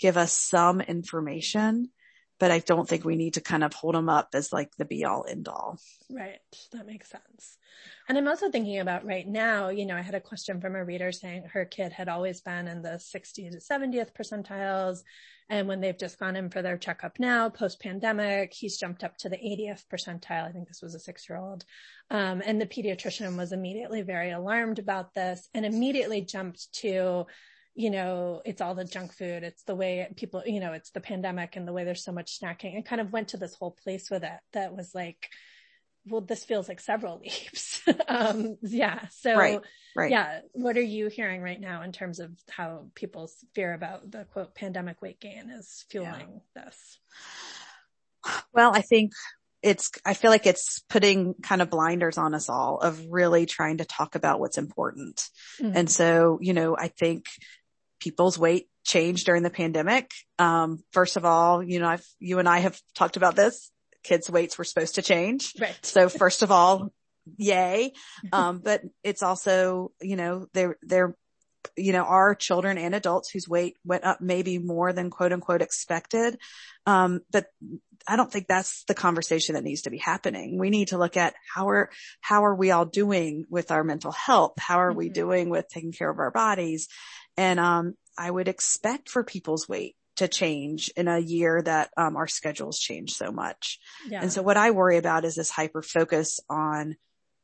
give 0.00 0.16
us 0.16 0.32
some 0.32 0.80
information, 0.80 1.90
but 2.38 2.50
I 2.50 2.60
don't 2.60 2.88
think 2.88 3.04
we 3.04 3.16
need 3.16 3.34
to 3.34 3.40
kind 3.40 3.64
of 3.64 3.72
hold 3.72 3.94
them 3.94 4.08
up 4.08 4.28
as 4.34 4.52
like 4.52 4.76
the 4.76 4.84
be 4.84 5.04
all 5.04 5.26
end 5.28 5.48
all. 5.48 5.78
Right. 6.10 6.38
That 6.72 6.86
makes 6.86 7.10
sense. 7.10 7.58
And 8.08 8.16
I'm 8.16 8.28
also 8.28 8.50
thinking 8.50 8.78
about 8.78 9.04
right 9.04 9.26
now, 9.26 9.68
you 9.68 9.86
know, 9.86 9.96
I 9.96 10.02
had 10.02 10.14
a 10.14 10.20
question 10.20 10.60
from 10.60 10.74
a 10.74 10.84
reader 10.84 11.12
saying 11.12 11.44
her 11.52 11.64
kid 11.64 11.92
had 11.92 12.08
always 12.08 12.40
been 12.40 12.68
in 12.68 12.82
the 12.82 12.98
60 12.98 13.50
to 13.50 13.56
70th 13.58 14.12
percentiles. 14.18 15.00
And 15.50 15.66
when 15.66 15.80
they've 15.80 15.98
just 15.98 16.18
gone 16.18 16.36
in 16.36 16.50
for 16.50 16.62
their 16.62 16.76
checkup 16.76 17.18
now, 17.18 17.48
post 17.48 17.80
pandemic, 17.80 18.52
he's 18.52 18.78
jumped 18.78 19.02
up 19.02 19.16
to 19.18 19.28
the 19.28 19.36
80th 19.36 19.84
percentile. 19.92 20.46
I 20.46 20.52
think 20.52 20.68
this 20.68 20.82
was 20.82 20.94
a 20.94 21.00
six 21.00 21.28
year 21.28 21.38
old. 21.38 21.64
Um, 22.10 22.42
and 22.44 22.60
the 22.60 22.66
pediatrician 22.66 23.36
was 23.36 23.52
immediately 23.52 24.02
very 24.02 24.30
alarmed 24.30 24.78
about 24.78 25.14
this 25.14 25.48
and 25.54 25.64
immediately 25.64 26.20
jumped 26.20 26.72
to, 26.80 27.26
you 27.78 27.90
know, 27.90 28.42
it's 28.44 28.60
all 28.60 28.74
the 28.74 28.84
junk 28.84 29.12
food. 29.12 29.44
It's 29.44 29.62
the 29.62 29.76
way 29.76 30.08
people, 30.16 30.42
you 30.44 30.58
know, 30.58 30.72
it's 30.72 30.90
the 30.90 31.00
pandemic 31.00 31.54
and 31.54 31.66
the 31.66 31.72
way 31.72 31.84
there's 31.84 32.02
so 32.02 32.10
much 32.10 32.36
snacking 32.40 32.74
and 32.74 32.84
kind 32.84 33.00
of 33.00 33.12
went 33.12 33.28
to 33.28 33.36
this 33.36 33.54
whole 33.54 33.70
place 33.70 34.10
with 34.10 34.24
it 34.24 34.40
that 34.52 34.74
was 34.76 34.96
like, 34.96 35.28
well, 36.04 36.20
this 36.20 36.44
feels 36.44 36.68
like 36.68 36.80
several 36.80 37.18
leaps. 37.22 37.80
um, 38.08 38.56
yeah. 38.62 39.06
So, 39.10 39.36
Right, 39.36 39.60
right. 39.94 40.10
yeah. 40.10 40.40
What 40.54 40.76
are 40.76 40.82
you 40.82 41.06
hearing 41.06 41.40
right 41.40 41.60
now 41.60 41.82
in 41.82 41.92
terms 41.92 42.18
of 42.18 42.32
how 42.50 42.86
people's 42.96 43.36
fear 43.54 43.72
about 43.72 44.10
the 44.10 44.24
quote 44.24 44.56
pandemic 44.56 45.00
weight 45.00 45.20
gain 45.20 45.48
is 45.48 45.84
fueling 45.88 46.40
this? 46.56 46.98
Well, 48.52 48.72
I 48.74 48.80
think 48.80 49.12
it's, 49.62 49.92
I 50.04 50.14
feel 50.14 50.32
like 50.32 50.46
it's 50.46 50.80
putting 50.88 51.34
kind 51.42 51.62
of 51.62 51.70
blinders 51.70 52.18
on 52.18 52.34
us 52.34 52.48
all 52.48 52.78
of 52.78 53.00
really 53.08 53.46
trying 53.46 53.78
to 53.78 53.84
talk 53.84 54.16
about 54.16 54.40
what's 54.40 54.58
important. 54.58 55.28
Mhm. 55.60 55.72
And 55.76 55.88
so, 55.90 56.38
you 56.40 56.54
know, 56.54 56.76
I 56.76 56.88
think 56.88 57.26
people's 58.00 58.38
weight 58.38 58.68
changed 58.84 59.26
during 59.26 59.42
the 59.42 59.50
pandemic. 59.50 60.10
Um, 60.38 60.82
first 60.92 61.16
of 61.16 61.24
all, 61.24 61.62
you 61.62 61.80
know, 61.80 61.88
I've, 61.88 62.06
you 62.18 62.38
and 62.38 62.48
I 62.48 62.58
have 62.58 62.80
talked 62.94 63.16
about 63.16 63.36
this. 63.36 63.70
Kids' 64.02 64.30
weights 64.30 64.56
were 64.56 64.64
supposed 64.64 64.94
to 64.94 65.02
change. 65.02 65.52
right. 65.60 65.76
So 65.82 66.08
first 66.08 66.42
of 66.42 66.50
all, 66.50 66.92
yay. 67.36 67.92
Um, 68.32 68.60
but 68.62 68.82
it's 69.02 69.22
also, 69.22 69.92
you 70.00 70.16
know, 70.16 70.46
they're, 70.52 70.76
they're 70.82 71.14
you 71.76 71.92
know, 71.92 72.02
our 72.02 72.34
children 72.34 72.78
and 72.78 72.94
adults 72.94 73.30
whose 73.30 73.48
weight 73.48 73.76
went 73.84 74.04
up 74.04 74.20
maybe 74.20 74.58
more 74.58 74.92
than 74.92 75.10
quote 75.10 75.32
unquote 75.32 75.62
expected. 75.62 76.38
Um, 76.86 77.20
but 77.30 77.46
I 78.06 78.16
don't 78.16 78.30
think 78.30 78.46
that's 78.46 78.84
the 78.84 78.94
conversation 78.94 79.54
that 79.54 79.64
needs 79.64 79.82
to 79.82 79.90
be 79.90 79.98
happening. 79.98 80.58
We 80.58 80.70
need 80.70 80.88
to 80.88 80.98
look 80.98 81.16
at 81.16 81.34
how 81.54 81.68
are, 81.68 81.90
how 82.20 82.44
are 82.44 82.54
we 82.54 82.70
all 82.70 82.86
doing 82.86 83.44
with 83.50 83.70
our 83.70 83.84
mental 83.84 84.12
health? 84.12 84.54
How 84.58 84.80
are 84.80 84.90
mm-hmm. 84.90 84.98
we 84.98 85.08
doing 85.08 85.50
with 85.50 85.68
taking 85.68 85.92
care 85.92 86.10
of 86.10 86.18
our 86.18 86.30
bodies? 86.30 86.88
And, 87.38 87.58
um, 87.58 87.94
I 88.18 88.30
would 88.30 88.48
expect 88.48 89.08
for 89.08 89.22
people's 89.22 89.68
weight 89.68 89.94
to 90.16 90.26
change 90.26 90.90
in 90.96 91.06
a 91.06 91.20
year 91.20 91.62
that 91.62 91.90
um, 91.96 92.16
our 92.16 92.26
schedules 92.26 92.76
change 92.76 93.12
so 93.12 93.30
much. 93.30 93.78
Yeah. 94.08 94.20
And 94.22 94.32
so 94.32 94.42
what 94.42 94.56
I 94.56 94.72
worry 94.72 94.96
about 94.98 95.24
is 95.24 95.36
this 95.36 95.48
hyper 95.48 95.80
focus 95.80 96.40
on 96.50 96.96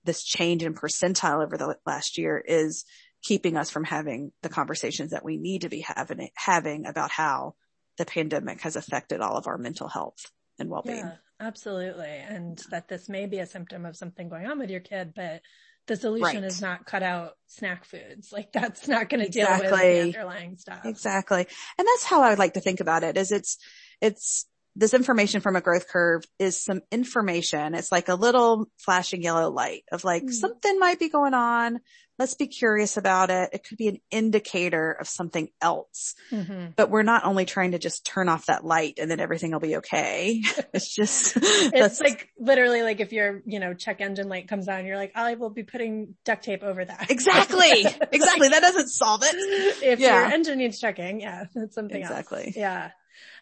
this 0.02 0.24
change 0.24 0.64
in 0.64 0.74
percentile 0.74 1.44
over 1.44 1.56
the 1.56 1.76
last 1.86 2.18
year 2.18 2.42
is 2.44 2.84
keeping 3.22 3.56
us 3.56 3.70
from 3.70 3.84
having 3.84 4.32
the 4.42 4.48
conversations 4.48 5.12
that 5.12 5.24
we 5.24 5.36
need 5.36 5.60
to 5.60 5.68
be 5.68 5.86
having, 5.86 6.28
having 6.34 6.86
about 6.86 7.12
how 7.12 7.54
the 7.96 8.04
pandemic 8.04 8.62
has 8.62 8.74
affected 8.74 9.20
all 9.20 9.36
of 9.36 9.46
our 9.46 9.56
mental 9.56 9.88
health 9.88 10.32
and 10.58 10.68
well-being. 10.68 10.98
Yeah, 10.98 11.14
absolutely. 11.40 12.10
And 12.10 12.58
that 12.70 12.88
this 12.88 13.08
may 13.08 13.26
be 13.26 13.38
a 13.38 13.46
symptom 13.46 13.86
of 13.86 13.96
something 13.96 14.28
going 14.28 14.46
on 14.46 14.58
with 14.58 14.70
your 14.70 14.80
kid, 14.80 15.12
but 15.14 15.42
the 15.86 15.96
solution 15.96 16.42
right. 16.42 16.44
is 16.44 16.60
not 16.60 16.86
cut 16.86 17.02
out 17.02 17.32
snack 17.46 17.84
foods. 17.84 18.32
Like 18.32 18.52
that's 18.52 18.88
not 18.88 19.08
going 19.08 19.20
to 19.20 19.26
exactly. 19.26 19.68
deal 19.68 19.76
with 19.76 19.80
the 19.80 20.18
underlying 20.18 20.56
stuff. 20.56 20.84
Exactly. 20.84 21.46
And 21.78 21.86
that's 21.86 22.04
how 22.04 22.22
I 22.22 22.30
would 22.30 22.38
like 22.38 22.54
to 22.54 22.60
think 22.60 22.80
about 22.80 23.04
it 23.04 23.16
is 23.16 23.32
it's, 23.32 23.58
it's 24.00 24.46
this 24.76 24.94
information 24.94 25.40
from 25.40 25.56
a 25.56 25.60
growth 25.60 25.88
curve 25.88 26.24
is 26.38 26.62
some 26.62 26.80
information. 26.90 27.74
It's 27.74 27.92
like 27.92 28.08
a 28.08 28.14
little 28.14 28.66
flashing 28.78 29.22
yellow 29.22 29.50
light 29.50 29.84
of 29.92 30.04
like 30.04 30.24
mm. 30.24 30.32
something 30.32 30.78
might 30.78 30.98
be 30.98 31.08
going 31.08 31.34
on. 31.34 31.80
Let's 32.16 32.34
be 32.34 32.46
curious 32.46 32.96
about 32.96 33.30
it. 33.30 33.50
It 33.52 33.64
could 33.64 33.76
be 33.76 33.88
an 33.88 33.98
indicator 34.10 34.92
of 34.92 35.08
something 35.08 35.48
else, 35.60 36.14
mm-hmm. 36.30 36.66
but 36.76 36.88
we're 36.88 37.02
not 37.02 37.24
only 37.24 37.44
trying 37.44 37.72
to 37.72 37.78
just 37.80 38.04
turn 38.04 38.28
off 38.28 38.46
that 38.46 38.64
light 38.64 39.00
and 39.00 39.10
then 39.10 39.18
everything 39.18 39.50
will 39.50 39.58
be 39.58 39.76
okay. 39.78 40.40
it's 40.72 40.94
just, 40.94 41.36
it's 41.36 42.00
like 42.00 42.28
literally 42.38 42.82
like 42.82 43.00
if 43.00 43.12
your, 43.12 43.42
you 43.46 43.58
know, 43.58 43.74
check 43.74 44.00
engine 44.00 44.28
light 44.28 44.46
comes 44.46 44.68
on, 44.68 44.86
you're 44.86 44.96
like, 44.96 45.12
I 45.16 45.34
will 45.34 45.50
be 45.50 45.64
putting 45.64 46.14
duct 46.24 46.44
tape 46.44 46.62
over 46.62 46.84
that. 46.84 47.10
Exactly. 47.10 47.84
exactly. 48.12 48.48
That 48.48 48.62
doesn't 48.62 48.88
solve 48.88 49.22
it. 49.24 49.34
If 49.82 49.98
yeah. 49.98 50.20
your 50.20 50.32
engine 50.32 50.58
needs 50.58 50.78
checking, 50.78 51.20
yeah, 51.20 51.46
that's 51.52 51.74
something 51.74 52.00
exactly. 52.00 52.46
else. 52.46 52.56
Yeah. 52.56 52.90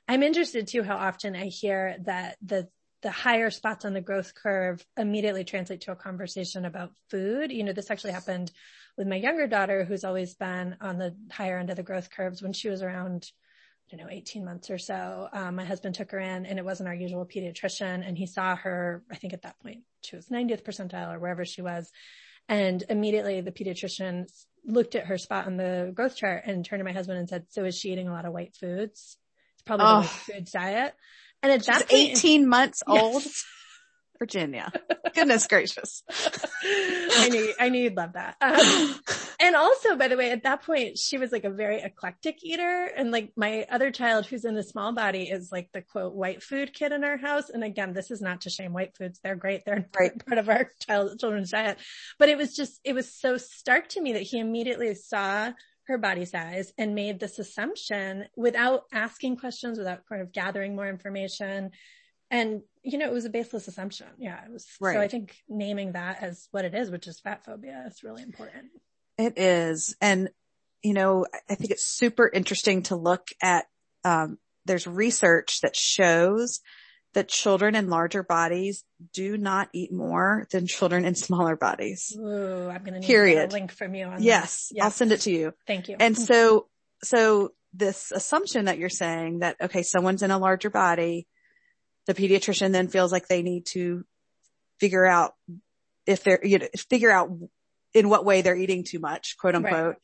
I'm 0.08 0.22
interested 0.22 0.66
too 0.66 0.82
how 0.82 0.96
often 0.96 1.36
I 1.36 1.46
hear 1.46 1.96
that 2.04 2.36
the 2.42 2.68
the 3.02 3.10
higher 3.10 3.50
spots 3.50 3.84
on 3.84 3.94
the 3.94 4.00
growth 4.00 4.32
curve 4.34 4.84
immediately 4.96 5.42
translate 5.42 5.80
to 5.82 5.90
a 5.90 5.96
conversation 5.96 6.64
about 6.64 6.92
food. 7.10 7.50
You 7.50 7.64
know, 7.64 7.72
this 7.72 7.90
actually 7.90 8.12
happened 8.12 8.52
with 8.96 9.08
my 9.08 9.16
younger 9.16 9.48
daughter 9.48 9.84
who's 9.84 10.04
always 10.04 10.34
been 10.34 10.76
on 10.80 10.98
the 10.98 11.16
higher 11.32 11.58
end 11.58 11.70
of 11.70 11.76
the 11.76 11.82
growth 11.82 12.10
curves 12.10 12.42
when 12.42 12.52
she 12.52 12.68
was 12.68 12.80
around 12.80 13.26
I 13.92 13.96
don't 13.96 14.06
know, 14.06 14.12
18 14.12 14.44
months 14.44 14.70
or 14.70 14.78
so. 14.78 15.28
Um, 15.32 15.56
my 15.56 15.64
husband 15.64 15.94
took 15.94 16.12
her 16.12 16.18
in 16.18 16.46
and 16.46 16.58
it 16.58 16.64
wasn't 16.64 16.88
our 16.88 16.94
usual 16.94 17.26
pediatrician 17.26 18.06
and 18.06 18.16
he 18.16 18.26
saw 18.26 18.56
her, 18.56 19.02
I 19.10 19.16
think 19.16 19.34
at 19.34 19.42
that 19.42 19.58
point 19.60 19.82
she 20.02 20.16
was 20.16 20.28
90th 20.28 20.62
percentile 20.62 21.12
or 21.12 21.18
wherever 21.18 21.44
she 21.44 21.60
was. 21.60 21.90
And 22.48 22.82
immediately 22.88 23.40
the 23.42 23.52
pediatrician 23.52 24.30
looked 24.64 24.94
at 24.94 25.06
her 25.06 25.18
spot 25.18 25.46
on 25.46 25.56
the 25.56 25.92
growth 25.94 26.16
chart 26.16 26.44
and 26.46 26.64
turned 26.64 26.80
to 26.80 26.84
my 26.84 26.92
husband 26.92 27.18
and 27.18 27.28
said, 27.28 27.46
so 27.50 27.64
is 27.64 27.76
she 27.76 27.92
eating 27.92 28.08
a 28.08 28.12
lot 28.12 28.24
of 28.24 28.32
white 28.32 28.54
foods? 28.54 29.18
Probably 29.64 29.86
oh. 29.86 30.02
the 30.02 30.08
food 30.08 30.48
diet. 30.52 30.94
And 31.42 31.52
at 31.52 31.64
that 31.66 31.88
point, 31.88 31.92
18 31.92 32.48
months 32.48 32.82
old. 32.86 33.22
Yes. 33.22 33.44
Virginia. 34.22 34.70
Goodness 35.16 35.48
gracious. 35.48 36.04
I 36.64 37.28
knew, 37.28 37.52
I 37.58 37.70
knew 37.70 37.82
you'd 37.82 37.96
love 37.96 38.12
that. 38.12 38.36
Um, 38.40 38.94
and 39.40 39.56
also, 39.56 39.96
by 39.96 40.06
the 40.06 40.16
way, 40.16 40.30
at 40.30 40.44
that 40.44 40.62
point, 40.62 40.96
she 40.96 41.18
was 41.18 41.32
like 41.32 41.42
a 41.42 41.50
very 41.50 41.82
eclectic 41.82 42.38
eater. 42.44 42.88
And 42.96 43.10
like 43.10 43.32
my 43.36 43.66
other 43.68 43.90
child 43.90 44.26
who's 44.26 44.44
in 44.44 44.54
the 44.54 44.62
small 44.62 44.92
body 44.92 45.24
is 45.24 45.50
like 45.50 45.70
the 45.72 45.82
quote 45.82 46.14
white 46.14 46.40
food 46.40 46.72
kid 46.72 46.92
in 46.92 47.02
our 47.02 47.16
house. 47.16 47.50
And 47.50 47.64
again, 47.64 47.94
this 47.94 48.12
is 48.12 48.20
not 48.20 48.42
to 48.42 48.50
shame 48.50 48.72
white 48.72 48.96
foods. 48.96 49.18
They're 49.24 49.34
great. 49.34 49.64
They're 49.66 49.88
right. 49.98 50.24
part 50.24 50.38
of 50.38 50.48
our 50.48 50.70
child, 50.86 51.18
children's 51.18 51.50
diet. 51.50 51.78
But 52.20 52.28
it 52.28 52.38
was 52.38 52.54
just, 52.54 52.78
it 52.84 52.92
was 52.92 53.12
so 53.12 53.38
stark 53.38 53.88
to 53.88 54.00
me 54.00 54.12
that 54.12 54.22
he 54.22 54.38
immediately 54.38 54.94
saw 54.94 55.50
her 55.88 55.98
body 55.98 56.24
size 56.24 56.72
and 56.78 56.94
made 56.94 57.18
this 57.18 57.38
assumption 57.38 58.26
without 58.36 58.84
asking 58.92 59.36
questions, 59.36 59.78
without 59.78 60.06
kind 60.08 60.22
of 60.22 60.32
gathering 60.32 60.76
more 60.76 60.88
information. 60.88 61.70
And, 62.30 62.62
you 62.82 62.98
know, 62.98 63.06
it 63.06 63.12
was 63.12 63.24
a 63.24 63.30
baseless 63.30 63.68
assumption. 63.68 64.06
Yeah. 64.18 64.42
It 64.44 64.50
was. 64.50 64.66
Right. 64.80 64.94
So 64.94 65.00
I 65.00 65.08
think 65.08 65.36
naming 65.48 65.92
that 65.92 66.22
as 66.22 66.48
what 66.50 66.64
it 66.64 66.74
is, 66.74 66.90
which 66.90 67.06
is 67.06 67.20
fat 67.20 67.44
phobia 67.44 67.84
is 67.88 68.02
really 68.02 68.22
important. 68.22 68.66
It 69.18 69.34
is. 69.36 69.94
And, 70.00 70.30
you 70.82 70.94
know, 70.94 71.26
I 71.50 71.54
think 71.56 71.70
it's 71.70 71.86
super 71.86 72.30
interesting 72.32 72.84
to 72.84 72.96
look 72.96 73.28
at, 73.42 73.66
um, 74.04 74.38
there's 74.64 74.86
research 74.86 75.60
that 75.62 75.76
shows 75.76 76.60
that 77.14 77.28
children 77.28 77.74
in 77.74 77.88
larger 77.88 78.22
bodies 78.22 78.84
do 79.12 79.36
not 79.36 79.68
eat 79.72 79.92
more 79.92 80.46
than 80.50 80.66
children 80.66 81.04
in 81.04 81.14
smaller 81.14 81.56
bodies. 81.56 82.16
Ooh, 82.18 82.68
I'm 82.68 82.82
going 82.82 82.94
to 82.94 83.00
need 83.00 83.06
Period. 83.06 83.50
a 83.50 83.52
link 83.52 83.72
from 83.72 83.94
you 83.94 84.06
on 84.06 84.22
yes, 84.22 84.70
yes, 84.72 84.84
I'll 84.84 84.90
send 84.90 85.12
it 85.12 85.20
to 85.22 85.30
you. 85.30 85.52
Thank 85.66 85.88
you. 85.88 85.96
And 86.00 86.16
so, 86.16 86.68
so 87.02 87.52
this 87.74 88.12
assumption 88.12 88.66
that 88.66 88.78
you're 88.78 88.88
saying 88.88 89.40
that, 89.40 89.56
okay, 89.60 89.82
someone's 89.82 90.22
in 90.22 90.30
a 90.30 90.38
larger 90.38 90.70
body, 90.70 91.26
the 92.06 92.14
pediatrician 92.14 92.72
then 92.72 92.88
feels 92.88 93.12
like 93.12 93.28
they 93.28 93.42
need 93.42 93.66
to 93.72 94.04
figure 94.80 95.06
out 95.06 95.34
if 96.06 96.24
they're, 96.24 96.44
you 96.44 96.58
know, 96.58 96.68
figure 96.90 97.10
out 97.10 97.30
in 97.94 98.08
what 98.08 98.24
way 98.24 98.42
they're 98.42 98.56
eating 98.56 98.84
too 98.84 98.98
much, 98.98 99.36
quote 99.38 99.54
unquote. 99.54 99.72
Right. 99.74 99.96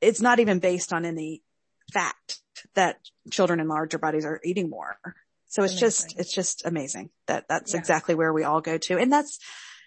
It's 0.00 0.20
not 0.20 0.40
even 0.40 0.58
based 0.58 0.92
on 0.92 1.04
any 1.04 1.42
fact 1.92 2.38
that 2.74 2.96
children 3.30 3.60
in 3.60 3.68
larger 3.68 3.98
bodies 3.98 4.24
are 4.24 4.40
eating 4.44 4.70
more. 4.70 4.96
So 5.50 5.62
it's 5.64 5.74
amazing. 5.74 5.86
just, 5.86 6.18
it's 6.18 6.32
just 6.32 6.64
amazing 6.64 7.10
that 7.26 7.46
that's 7.48 7.74
yeah. 7.74 7.80
exactly 7.80 8.14
where 8.14 8.32
we 8.32 8.44
all 8.44 8.60
go 8.60 8.78
to. 8.78 8.98
And 8.98 9.12
that's, 9.12 9.38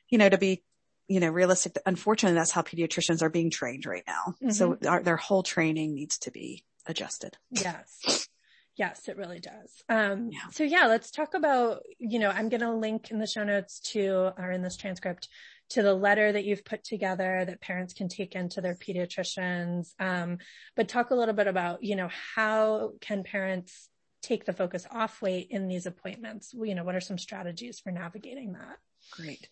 you 0.10 0.18
know, 0.18 0.30
to 0.30 0.38
be, 0.38 0.62
you 1.08 1.20
know, 1.20 1.30
realistic. 1.30 1.78
Unfortunately, 1.86 2.38
that's 2.38 2.52
how 2.52 2.62
pediatricians 2.62 3.22
are 3.22 3.30
being 3.30 3.50
trained 3.50 3.86
right 3.86 4.04
now. 4.06 4.36
Mm-hmm. 4.42 4.50
So 4.52 4.78
our, 4.88 5.02
their 5.02 5.18
whole 5.18 5.42
training 5.42 5.96
needs 5.96 6.20
to 6.20 6.32
be 6.32 6.66
adjusted. 6.86 7.38
Yes. 7.50 8.28
Yes, 8.76 9.08
it 9.08 9.18
really 9.18 9.40
does. 9.40 9.84
Um, 9.88 10.32
yeah. 10.32 10.50
so 10.52 10.64
yeah, 10.64 10.88
let's 10.88 11.12
talk 11.12 11.34
about, 11.34 11.84
you 12.00 12.20
know, 12.20 12.30
I'm 12.30 12.50
going 12.50 12.62
to 12.62 12.74
link 12.74 13.12
in 13.12 13.20
the 13.20 13.28
show 13.28 13.44
notes 13.44 13.80
to, 13.92 14.34
or 14.38 14.52
in 14.52 14.64
this 14.64 14.78
transcript 14.78 15.30
to 15.70 15.82
the 15.82 15.94
letter 15.94 16.32
that 16.32 16.44
you've 16.44 16.66
put 16.66 16.84
together 16.84 17.46
that 17.46 17.62
parents 17.62 17.94
can 17.94 18.10
take 18.10 18.36
into 18.36 18.62
their 18.62 18.76
pediatricians. 18.76 19.94
Um, 20.00 20.40
but 20.76 20.90
talk 20.90 21.12
a 21.12 21.16
little 21.16 21.36
bit 21.36 21.48
about, 21.48 21.84
you 21.84 21.96
know, 21.96 22.10
how 22.36 22.94
can 23.00 23.24
parents 23.24 23.90
take 24.24 24.46
the 24.46 24.54
focus 24.54 24.88
off 24.90 25.22
weight 25.22 25.48
in 25.52 25.68
these 25.68 25.86
appointments? 25.86 26.54
You 26.54 26.74
know, 26.74 26.84
what 26.84 26.96
are 26.96 27.02
some 27.02 27.20
strategies 27.20 27.80
for 27.80 27.92
navigating 27.92 28.54
that? 28.54 28.78
Great. 29.12 29.50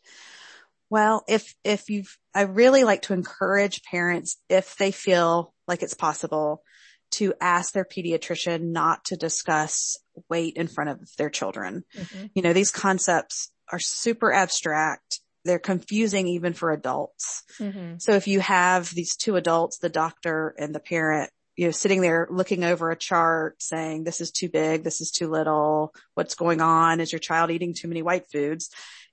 Well, 0.89 1.23
if, 1.27 1.55
if 1.63 1.89
you've, 1.89 2.17
I 2.33 2.41
really 2.41 2.83
like 2.83 3.03
to 3.03 3.13
encourage 3.13 3.83
parents 3.83 4.37
if 4.49 4.75
they 4.77 4.91
feel 4.91 5.53
like 5.67 5.83
it's 5.83 5.93
possible 5.93 6.63
to 7.11 7.33
ask 7.39 7.73
their 7.73 7.85
pediatrician 7.85 8.71
not 8.71 9.05
to 9.05 9.17
discuss 9.17 9.97
weight 10.29 10.55
in 10.55 10.67
front 10.67 10.89
of 10.89 11.09
their 11.17 11.29
children. 11.29 11.83
Mm-hmm. 11.97 12.25
You 12.33 12.41
know, 12.41 12.53
these 12.53 12.71
concepts 12.71 13.51
are 13.71 13.79
super 13.79 14.33
abstract. 14.33 15.19
They're 15.43 15.59
confusing 15.59 16.27
even 16.27 16.53
for 16.53 16.71
adults. 16.71 17.43
Mm-hmm. 17.59 17.95
So 17.99 18.13
if 18.13 18.27
you 18.27 18.39
have 18.39 18.89
these 18.89 19.15
two 19.15 19.35
adults, 19.35 19.77
the 19.77 19.89
doctor 19.89 20.55
and 20.57 20.73
the 20.73 20.79
parent, 20.79 21.31
you 21.55 21.65
know, 21.65 21.71
sitting 21.71 22.01
there 22.01 22.27
looking 22.31 22.63
over 22.63 22.91
a 22.91 22.95
chart 22.95 23.61
saying, 23.61 24.03
this 24.03 24.21
is 24.21 24.31
too 24.31 24.49
big. 24.49 24.83
This 24.83 25.01
is 25.01 25.11
too 25.11 25.29
little. 25.29 25.93
What's 26.13 26.35
going 26.35 26.61
on? 26.61 26.99
Is 26.99 27.11
your 27.11 27.19
child 27.19 27.51
eating 27.51 27.73
too 27.73 27.87
many 27.87 28.01
white 28.01 28.29
foods? 28.31 28.69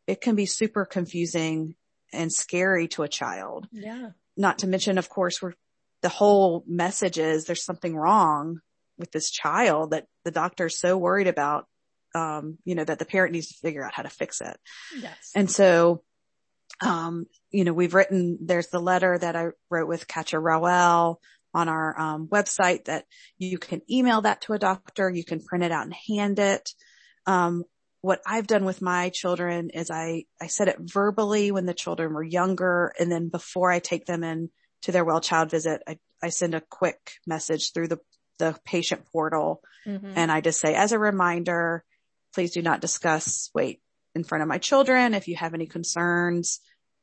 It 0.06 0.20
can 0.20 0.36
be 0.36 0.46
super 0.46 0.84
confusing 0.84 1.74
and 2.12 2.32
scary 2.32 2.88
to 2.88 3.02
a 3.02 3.08
child. 3.08 3.66
Yeah. 3.72 4.10
Not 4.36 4.58
to 4.58 4.66
mention, 4.66 4.98
of 4.98 5.08
course, 5.08 5.42
we're, 5.42 5.54
the 6.00 6.08
whole 6.08 6.64
message 6.66 7.18
is 7.18 7.44
there's 7.44 7.64
something 7.64 7.94
wrong 7.94 8.60
with 8.96 9.10
this 9.10 9.30
child 9.30 9.90
that 9.90 10.06
the 10.24 10.30
doctor's 10.30 10.78
so 10.78 10.96
worried 10.96 11.26
about, 11.26 11.66
um, 12.14 12.58
you 12.64 12.74
know, 12.74 12.84
that 12.84 12.98
the 12.98 13.04
parent 13.04 13.32
needs 13.32 13.48
to 13.48 13.58
figure 13.58 13.84
out 13.84 13.94
how 13.94 14.04
to 14.04 14.08
fix 14.08 14.40
it. 14.40 14.56
Yes. 14.96 15.32
And 15.34 15.50
so, 15.50 16.02
um, 16.80 17.26
you 17.50 17.64
know, 17.64 17.72
we've 17.72 17.94
written, 17.94 18.38
there's 18.40 18.68
the 18.68 18.80
letter 18.80 19.18
that 19.18 19.34
I 19.36 19.48
wrote 19.70 19.88
with 19.88 20.06
Katja 20.06 20.38
Rowell 20.38 21.20
on 21.58 21.68
our 21.68 21.98
um, 21.98 22.28
website 22.28 22.84
that 22.84 23.04
you 23.36 23.58
can 23.58 23.82
email 23.90 24.20
that 24.20 24.42
to 24.42 24.52
a 24.52 24.58
doctor. 24.58 25.10
You 25.10 25.24
can 25.24 25.42
print 25.42 25.64
it 25.64 25.72
out 25.72 25.84
and 25.84 25.94
hand 26.08 26.38
it. 26.38 26.70
Um, 27.26 27.64
what 28.00 28.20
I've 28.24 28.46
done 28.46 28.64
with 28.64 28.80
my 28.80 29.08
children 29.08 29.70
is 29.70 29.90
I, 29.90 30.26
I 30.40 30.46
said 30.46 30.68
it 30.68 30.76
verbally 30.78 31.50
when 31.50 31.66
the 31.66 31.74
children 31.74 32.14
were 32.14 32.22
younger. 32.22 32.92
And 32.98 33.10
then 33.10 33.28
before 33.28 33.72
I 33.72 33.80
take 33.80 34.06
them 34.06 34.22
in 34.22 34.50
to 34.82 34.92
their 34.92 35.04
well 35.04 35.20
child 35.20 35.50
visit, 35.50 35.82
I, 35.86 35.98
I 36.22 36.28
send 36.28 36.54
a 36.54 36.62
quick 36.70 37.14
message 37.26 37.72
through 37.72 37.88
the, 37.88 37.98
the 38.38 38.56
patient 38.64 39.04
portal. 39.12 39.62
Mm-hmm. 39.84 40.12
And 40.14 40.30
I 40.30 40.40
just 40.40 40.60
say, 40.60 40.76
as 40.76 40.92
a 40.92 40.98
reminder, 40.98 41.82
please 42.34 42.52
do 42.52 42.62
not 42.62 42.80
discuss 42.80 43.50
weight 43.52 43.80
in 44.14 44.22
front 44.22 44.42
of 44.42 44.48
my 44.48 44.58
children. 44.58 45.14
If 45.14 45.26
you 45.26 45.34
have 45.34 45.54
any 45.54 45.66
concerns, 45.66 46.60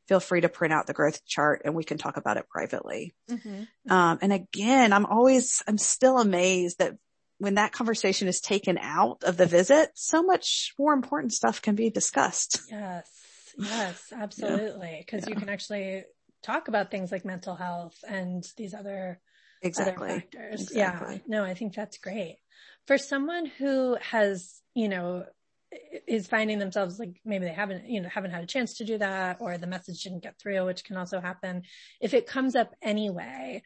feel 0.08 0.20
free 0.20 0.42
to 0.42 0.50
print 0.50 0.74
out 0.74 0.88
the 0.88 0.94
growth 0.94 1.26
chart 1.26 1.62
and 1.66 1.76
we 1.76 1.84
can 1.84 1.98
talk 1.98 2.18
about 2.18 2.38
it 2.38 2.48
privately. 2.50 3.16
Mm-hmm. 3.30 3.92
Um, 3.92 4.20
and 4.22 4.34
again, 4.34 4.94
I'm 4.94 5.06
always, 5.06 5.64
I'm 5.68 5.78
still 5.78 6.18
amazed 6.20 6.80
that 6.80 6.94
when 7.38 7.56
that 7.56 7.72
conversation 7.72 8.28
is 8.28 8.40
taken 8.40 8.78
out 8.78 9.24
of 9.24 9.38
the 9.38 9.46
visit, 9.46 9.90
so 9.96 10.24
much 10.24 10.74
more 10.80 10.94
important 10.94 11.34
stuff 11.34 11.62
can 11.62 11.76
be 11.76 11.90
discussed. 11.90 12.62
Yes. 12.70 13.10
Yes, 13.58 14.14
absolutely. 14.16 15.06
Cause 15.10 15.24
yeah. 15.24 15.30
you 15.30 15.36
can 15.36 15.50
actually 15.50 16.04
talk 16.44 16.68
about 16.68 16.92
things 16.92 17.12
like 17.12 17.26
mental 17.26 17.56
health 17.56 17.98
and 18.08 18.46
these 18.58 18.74
other, 18.74 19.20
exactly. 19.62 20.10
other 20.10 20.20
factors. 20.20 20.62
Exactly. 20.62 21.16
Yeah. 21.16 21.22
No, 21.28 21.44
I 21.44 21.56
think 21.56 21.74
that's 21.74 21.98
great. 21.98 22.38
For 22.86 22.98
someone 22.98 23.48
who 23.48 23.98
has, 24.02 24.62
you 24.76 24.88
know, 24.88 25.26
is 26.08 26.28
finding 26.28 26.60
themselves 26.60 27.00
like 27.00 27.20
maybe 27.26 27.46
they 27.46 27.54
haven't, 27.54 27.90
you 27.90 28.02
know, 28.02 28.10
haven't 28.10 28.32
had 28.32 28.44
a 28.44 28.48
chance 28.48 28.76
to 28.76 28.86
do 28.86 28.98
that 28.98 29.38
or 29.40 29.58
the 29.58 29.68
message 29.68 30.04
didn't 30.04 30.24
get 30.24 30.40
through, 30.40 30.66
which 30.66 30.84
can 30.84 30.98
also 30.98 31.20
happen. 31.20 31.64
If 32.02 32.14
it 32.14 32.28
comes 32.28 32.56
up 32.56 32.74
anyway, 32.82 33.64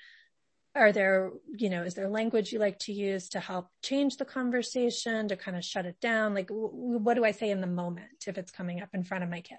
are 0.75 0.92
there, 0.92 1.32
you 1.58 1.70
know, 1.70 1.84
is 1.84 1.96
there 1.96 2.08
language 2.08 2.51
you 2.51 2.60
like 2.60 2.80
to 2.80 2.94
use 2.94 3.30
to 3.30 3.39
help 3.39 3.70
change 3.84 4.18
the 4.18 4.25
conversation, 4.25 5.28
to 5.28 5.36
kind 5.36 5.58
of 5.58 5.66
shut 5.66 5.86
it 5.86 6.00
down? 6.00 6.34
Like, 6.34 6.48
w- 6.48 6.70
what 6.72 7.16
do 7.16 7.25
I 7.25 7.32
say 7.32 7.50
in 7.50 7.62
the 7.62 7.68
moment 7.68 8.25
if 8.28 8.38
it's 8.38 8.51
coming 8.51 8.82
up 8.82 8.89
in 8.94 9.04
front 9.04 9.24
of 9.24 9.30
my 9.30 9.42
kid? 9.42 9.58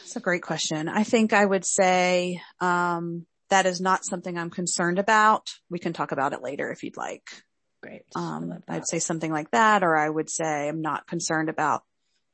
That's 0.00 0.16
a 0.16 0.20
great 0.20 0.42
question. 0.42 0.88
I 0.88 1.04
think 1.04 1.32
I 1.32 1.44
would 1.44 1.64
say, 1.64 2.40
um, 2.60 3.26
that 3.50 3.66
is 3.66 3.80
not 3.80 4.04
something 4.04 4.36
I'm 4.36 4.50
concerned 4.50 4.98
about. 4.98 5.48
We 5.70 5.78
can 5.78 5.92
talk 5.92 6.12
about 6.12 6.32
it 6.32 6.42
later 6.42 6.70
if 6.70 6.82
you'd 6.82 6.96
like. 6.96 7.30
Great. 7.82 8.02
Um, 8.16 8.58
I'd 8.68 8.88
say 8.88 8.98
something 8.98 9.32
like 9.32 9.50
that, 9.52 9.84
or 9.84 9.96
I 9.96 10.08
would 10.08 10.28
say 10.28 10.68
I'm 10.68 10.82
not 10.82 11.06
concerned 11.06 11.48
about, 11.48 11.82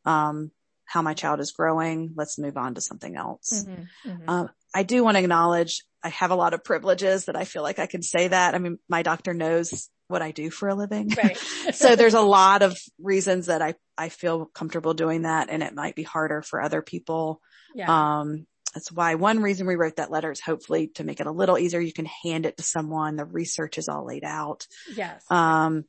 um, 0.05 0.51
how 0.85 1.03
my 1.03 1.15
child 1.15 1.41
is 1.41 1.53
growing. 1.53 2.13
Let's 2.17 2.39
move 2.39 2.57
on 2.57 2.75
to 2.75 2.81
something 2.81 3.17
else. 3.17 3.65
Mm-hmm, 3.67 4.11
mm-hmm. 4.11 4.31
Um, 4.31 4.51
I 4.75 4.83
do 4.83 5.05
want 5.05 5.17
to 5.17 5.23
acknowledge 5.23 5.83
I 6.03 6.09
have 6.11 6.31
a 6.31 6.37
lot 6.37 6.53
of 6.55 6.65
privileges 6.65 7.27
that 7.27 7.37
I 7.37 7.45
feel 7.45 7.63
like 7.63 7.79
I 7.79 7.87
can 7.87 8.03
say 8.03 8.29
that. 8.29 8.55
I 8.55 8.59
mean, 8.59 8.79
my 8.89 9.03
doctor 9.03 9.33
knows 9.33 9.89
what 10.09 10.23
I 10.23 10.33
do 10.33 10.51
for 10.51 10.69
a 10.69 10.75
living. 10.75 11.11
Right. 11.17 11.37
so 11.75 11.97
there's 11.97 12.15
a 12.15 12.21
lot 12.39 12.63
of 12.63 12.77
reasons 12.99 13.47
that 13.47 13.63
I, 13.63 13.75
I 13.97 14.11
feel 14.11 14.47
comfortable 14.47 14.95
doing 14.95 15.23
that 15.23 15.49
and 15.51 15.63
it 15.63 15.75
might 15.75 15.95
be 15.95 16.03
harder 16.03 16.43
for 16.43 16.61
other 16.61 16.83
people. 16.83 17.41
Yeah. 17.75 18.21
Um, 18.21 18.47
that's 18.75 18.91
why 18.91 19.15
one 19.15 19.41
reason 19.41 19.67
we 19.67 19.77
wrote 19.77 19.97
that 19.97 20.11
letter 20.11 20.31
is 20.31 20.41
hopefully 20.41 20.89
to 20.97 21.05
make 21.05 21.21
it 21.21 21.27
a 21.27 21.33
little 21.33 21.59
easier. 21.59 21.81
You 21.81 21.93
can 21.93 22.09
hand 22.25 22.45
it 22.45 22.57
to 22.57 22.63
someone. 22.63 23.17
The 23.17 23.25
research 23.25 23.79
is 23.79 23.89
all 23.89 24.05
laid 24.05 24.25
out. 24.25 24.67
Yes. 24.95 25.25
Um, 25.31 25.85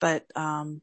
but, 0.00 0.24
um, 0.34 0.80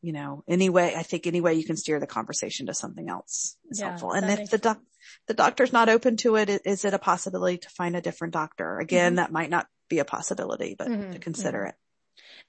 you 0.00 0.12
know, 0.12 0.44
anyway, 0.48 0.94
I 0.96 1.02
think 1.02 1.26
any 1.26 1.40
way 1.40 1.54
you 1.54 1.64
can 1.64 1.76
steer 1.76 1.98
the 1.98 2.06
conversation 2.06 2.66
to 2.66 2.74
something 2.74 3.08
else 3.08 3.56
is 3.70 3.80
yeah, 3.80 3.88
helpful. 3.88 4.12
And 4.12 4.30
if 4.30 4.50
the 4.50 4.58
doc, 4.58 4.80
the 5.26 5.34
doctor's 5.34 5.72
not 5.72 5.88
open 5.88 6.16
to 6.18 6.36
it, 6.36 6.62
is 6.64 6.84
it 6.84 6.94
a 6.94 6.98
possibility 6.98 7.58
to 7.58 7.68
find 7.70 7.96
a 7.96 8.00
different 8.00 8.34
doctor? 8.34 8.78
Again, 8.78 9.10
mm-hmm. 9.10 9.16
that 9.16 9.32
might 9.32 9.50
not 9.50 9.66
be 9.88 9.98
a 9.98 10.04
possibility, 10.04 10.76
but 10.78 10.88
mm-hmm. 10.88 11.12
to 11.12 11.18
consider 11.18 11.58
mm-hmm. 11.58 11.68
it. 11.68 11.74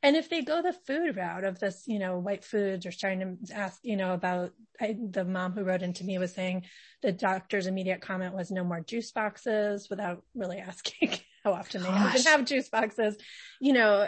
And 0.01 0.15
if 0.15 0.29
they 0.29 0.41
go 0.41 0.61
the 0.61 0.73
food 0.73 1.17
route 1.17 1.43
of 1.43 1.59
this, 1.59 1.83
you 1.85 1.99
know, 1.99 2.19
white 2.19 2.45
foods 2.45 2.85
or 2.85 2.91
trying 2.91 3.19
to 3.19 3.53
ask, 3.53 3.79
you 3.83 3.97
know, 3.97 4.13
about 4.13 4.53
I, 4.79 4.95
the 4.97 5.25
mom 5.25 5.51
who 5.51 5.63
wrote 5.63 5.81
into 5.81 6.05
me 6.05 6.17
was 6.17 6.33
saying 6.33 6.65
the 7.01 7.11
doctor's 7.11 7.67
immediate 7.67 8.01
comment 8.01 8.33
was 8.33 8.49
no 8.49 8.63
more 8.63 8.79
juice 8.79 9.11
boxes 9.11 9.89
without 9.89 10.23
really 10.33 10.59
asking 10.59 11.17
how 11.43 11.53
often 11.53 11.83
they 11.83 11.89
even 11.89 12.23
have 12.23 12.45
juice 12.45 12.69
boxes. 12.69 13.17
You 13.59 13.73
know, 13.73 14.07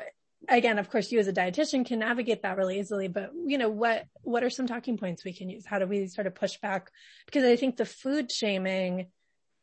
again, 0.49 0.79
of 0.79 0.89
course, 0.89 1.11
you 1.11 1.19
as 1.19 1.27
a 1.27 1.33
dietitian 1.33 1.85
can 1.85 1.99
navigate 1.99 2.43
that 2.43 2.57
really 2.57 2.79
easily, 2.79 3.07
but 3.07 3.31
you 3.45 3.57
know, 3.57 3.69
what, 3.69 4.05
what 4.23 4.43
are 4.43 4.49
some 4.49 4.67
talking 4.67 4.97
points 4.97 5.23
we 5.23 5.33
can 5.33 5.49
use? 5.49 5.65
How 5.65 5.79
do 5.79 5.85
we 5.85 6.07
sort 6.07 6.27
of 6.27 6.35
push 6.35 6.57
back? 6.57 6.91
Because 7.25 7.43
I 7.43 7.55
think 7.55 7.77
the 7.77 7.85
food 7.85 8.31
shaming, 8.31 9.07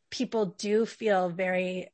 people 0.09 0.45
do 0.57 0.85
feel 0.85 1.29
very, 1.29 1.87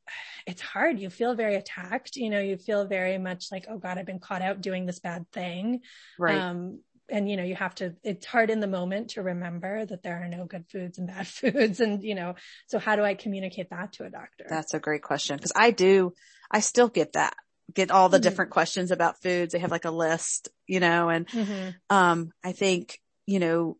it's 0.46 0.62
hard. 0.62 0.98
You 0.98 1.10
feel 1.10 1.34
very 1.34 1.56
attacked. 1.56 2.16
You 2.16 2.30
know, 2.30 2.40
you 2.40 2.56
feel 2.56 2.86
very 2.86 3.18
much 3.18 3.46
like, 3.52 3.66
oh 3.68 3.78
God, 3.78 3.98
I've 3.98 4.06
been 4.06 4.20
caught 4.20 4.42
out 4.42 4.60
doing 4.60 4.86
this 4.86 5.00
bad 5.00 5.30
thing. 5.32 5.80
Right. 6.18 6.38
Um, 6.38 6.80
and 7.08 7.30
you 7.30 7.36
know, 7.36 7.44
you 7.44 7.54
have 7.54 7.74
to, 7.76 7.94
it's 8.02 8.26
hard 8.26 8.50
in 8.50 8.58
the 8.60 8.66
moment 8.66 9.10
to 9.10 9.22
remember 9.22 9.84
that 9.86 10.02
there 10.02 10.22
are 10.22 10.28
no 10.28 10.44
good 10.44 10.64
foods 10.70 10.98
and 10.98 11.06
bad 11.06 11.26
foods. 11.26 11.80
And, 11.80 12.02
you 12.02 12.14
know, 12.14 12.34
so 12.68 12.78
how 12.78 12.96
do 12.96 13.02
I 13.02 13.14
communicate 13.14 13.70
that 13.70 13.92
to 13.94 14.04
a 14.04 14.10
doctor? 14.10 14.46
That's 14.48 14.74
a 14.74 14.80
great 14.80 15.02
question. 15.02 15.38
Cause 15.38 15.52
I 15.54 15.70
do, 15.70 16.14
I 16.50 16.60
still 16.60 16.88
get 16.88 17.12
that 17.12 17.34
get 17.74 17.90
all 17.90 18.08
the 18.08 18.16
mm-hmm. 18.16 18.22
different 18.22 18.50
questions 18.50 18.90
about 18.90 19.22
foods. 19.22 19.52
They 19.52 19.58
have 19.58 19.70
like 19.70 19.84
a 19.84 19.90
list, 19.90 20.48
you 20.66 20.80
know, 20.80 21.08
and, 21.08 21.26
mm-hmm. 21.26 21.70
um, 21.90 22.32
I 22.44 22.52
think, 22.52 23.00
you 23.26 23.38
know, 23.38 23.76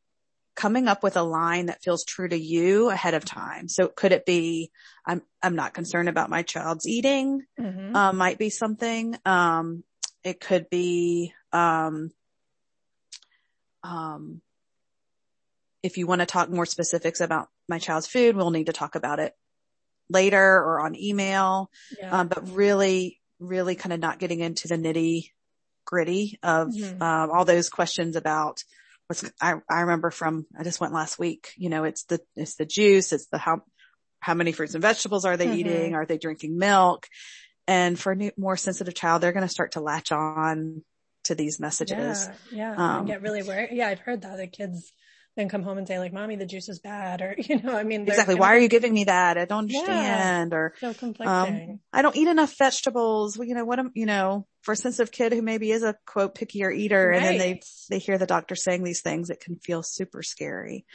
coming 0.55 0.89
up 0.89 1.03
with 1.03 1.17
a 1.17 1.23
line 1.23 1.67
that 1.67 1.83
feels 1.83 2.05
true 2.05 2.29
to 2.29 2.39
you 2.39 2.89
ahead 2.91 3.15
of 3.15 3.25
time. 3.25 3.69
So 3.69 3.89
could 3.89 4.13
it 4.13 4.25
be, 4.25 4.71
I'm, 5.07 5.23
I'm 5.43 5.55
not 5.55 5.75
concerned 5.75 6.09
about 6.09 6.31
my 6.31 6.43
child's 6.43 6.89
eating, 6.89 7.43
mm-hmm. 7.61 7.95
um, 7.95 8.17
might 8.17 8.39
be 8.39 8.51
something. 8.51 9.17
Um, 9.25 9.85
it 10.25 10.41
could 10.41 10.69
be, 10.71 11.35
um, 11.53 12.11
um, 13.85 14.41
if 15.83 15.99
you 15.99 16.07
want 16.07 16.21
to 16.21 16.27
talk 16.27 16.51
more 16.51 16.67
specifics 16.67 17.21
about 17.21 17.49
my 17.69 17.79
child's 17.79 18.09
food, 18.09 18.35
we'll 18.35 18.51
need 18.51 18.67
to 18.67 18.73
talk 18.73 18.97
about 18.97 19.21
it 19.21 19.37
later 20.09 20.41
or 20.41 20.81
on 20.81 20.97
email. 20.97 21.71
Yeah. 22.01 22.21
Um, 22.21 22.29
but 22.29 22.49
really 22.55 23.21
really 23.39 23.75
kind 23.75 23.93
of 23.93 24.01
not 24.01 24.19
getting 24.19 24.41
into 24.41 24.69
the 24.69 24.77
nitty 24.77 25.31
gritty 25.85 26.39
of 26.43 26.69
mm-hmm. 26.69 27.03
um, 27.03 27.31
all 27.31 27.45
those 27.45 27.69
questions 27.69 28.17
about 28.17 28.63
what's 29.07 29.25
I, 29.41 29.55
I 29.71 29.81
remember 29.83 30.11
from 30.11 30.47
I 30.59 30.65
just 30.65 30.81
went 30.81 30.93
last 30.93 31.19
week. 31.19 31.53
You 31.57 31.69
know, 31.69 31.85
it's 31.85 32.05
the 32.05 32.21
it's 32.35 32.57
the 32.57 32.67
juice, 32.67 33.13
it's 33.13 33.27
the 33.27 33.39
how 33.39 33.63
how 34.21 34.35
many 34.35 34.53
fruits 34.53 34.75
and 34.75 34.83
vegetables 34.83 35.25
are 35.25 35.37
they 35.37 35.47
mm-hmm. 35.47 35.59
eating? 35.59 35.95
Are 35.95 36.07
they 36.07 36.19
drinking 36.19 36.59
milk? 36.59 37.07
And 37.69 37.99
for 37.99 38.13
a 38.13 38.17
new, 38.17 38.31
more 38.37 38.57
sensitive 38.57 38.95
child, 38.95 39.23
they're 39.23 39.33
going 39.33 39.47
to 39.47 39.53
start 39.53 39.73
to 39.73 39.81
latch 39.81 40.13
on 40.13 40.83
to 41.25 41.35
these 41.35 41.59
messages. 41.59 42.29
Yeah, 42.53 42.75
yeah, 42.75 42.99
um, 42.99 43.07
get 43.07 43.23
really 43.23 43.43
worried. 43.43 43.71
Yeah, 43.73 43.89
I've 43.89 43.99
heard 43.99 44.23
that 44.23 44.37
the 44.37 44.47
kids 44.47 44.93
then 45.37 45.49
come 45.49 45.63
home 45.63 45.77
and 45.79 45.87
say 45.87 45.99
like, 45.99 46.13
mommy, 46.13 46.37
the 46.37 46.47
juice 46.47 46.69
is 46.69 46.79
bad 46.81 47.21
or, 47.21 47.35
you 47.39 47.61
know, 47.61 47.77
I 47.77 47.85
mean, 47.85 48.03
exactly. 48.03 48.35
Why 48.35 48.55
are 48.55 48.59
you 48.59 48.69
giving 48.69 48.93
me 48.93 49.05
that? 49.05 49.37
I 49.37 49.45
don't 49.45 49.71
understand 49.71 50.53
yeah, 50.53 50.57
or, 50.57 50.75
so 50.81 50.95
conflicting. 50.95 51.71
Um, 51.71 51.81
I 51.93 52.03
don't 52.03 52.17
eat 52.17 52.29
enough 52.29 52.57
vegetables. 52.59 53.37
Well, 53.37 53.47
you 53.47 53.55
know, 53.55 53.65
what 53.65 53.79
am, 53.79 53.93
you 53.95 54.07
know, 54.07 54.47
for 54.63 54.73
a 54.73 54.77
sensitive 54.77 55.13
kid 55.13 55.33
who 55.33 55.43
maybe 55.43 55.71
is 55.71 55.83
a 55.83 55.95
quote 56.07 56.35
pickier 56.35 56.75
eater 56.75 57.09
right. 57.09 57.17
and 57.17 57.25
then 57.25 57.39
they, 57.39 57.61
they 57.91 57.99
hear 57.99 58.19
the 58.19 58.27
doctor 58.27 58.57
saying 58.57 58.83
these 58.83 59.03
things, 59.03 59.31
it 59.31 59.41
can 59.41 59.57
feel 59.57 59.83
super 59.83 60.23
scary. 60.23 60.87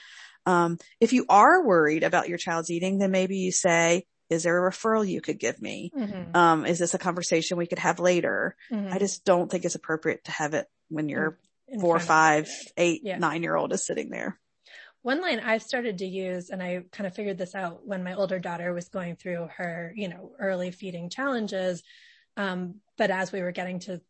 Um, 0.45 0.80
if 0.99 1.13
you 1.13 1.25
are 1.30 1.65
worried 1.65 2.04
about 2.04 2.27
your 2.27 2.39
child's 2.39 2.71
eating, 2.71 2.97
then 2.97 3.12
maybe 3.12 3.38
you 3.38 3.51
say, 3.51 4.06
is 4.32 4.43
there 4.43 4.65
a 4.65 4.71
referral 4.71 5.08
you 5.08 5.21
could 5.21 5.39
give 5.39 5.62
me? 5.62 5.91
Mm-hmm. 5.95 6.36
Um, 6.36 6.65
is 6.65 6.80
this 6.80 6.93
a 6.93 6.97
conversation 6.97 7.58
we 7.58 7.67
could 7.67 7.80
have 7.80 7.99
later? 7.99 8.56
Mm-hmm. 8.71 8.93
I 8.93 8.97
just 8.97 9.25
don't 9.25 9.51
think 9.51 9.65
it's 9.65 9.75
appropriate 9.75 10.23
to 10.23 10.32
have 10.32 10.54
it 10.54 10.67
when 10.89 11.10
you're 11.10 11.38
four, 11.79 11.99
five, 11.99 12.49
eight, 12.77 13.01
yeah. 13.03 13.17
nine 13.17 13.43
year 13.43 13.55
old 13.55 13.73
is 13.73 13.86
sitting 13.86 14.10
there. 14.10 14.39
One 15.03 15.21
line 15.21 15.39
I've 15.39 15.63
started 15.63 15.99
to 15.99 16.05
use, 16.05 16.49
and 16.49 16.62
I 16.62 16.84
kind 16.91 17.07
of 17.07 17.15
figured 17.15 17.38
this 17.38 17.55
out 17.55 17.86
when 17.86 18.03
my 18.03 18.13
older 18.13 18.38
daughter 18.38 18.71
was 18.71 18.89
going 18.89 19.15
through 19.15 19.47
her, 19.57 19.91
you 19.95 20.10
know, 20.10 20.34
early 20.39 20.69
feeding 20.69 21.10
challenges. 21.10 21.81
Um, 22.38 22.75
but 22.97 23.10
as 23.10 23.31
we 23.31 23.41
were 23.41 23.51
getting 23.51 23.79
to 23.79 24.01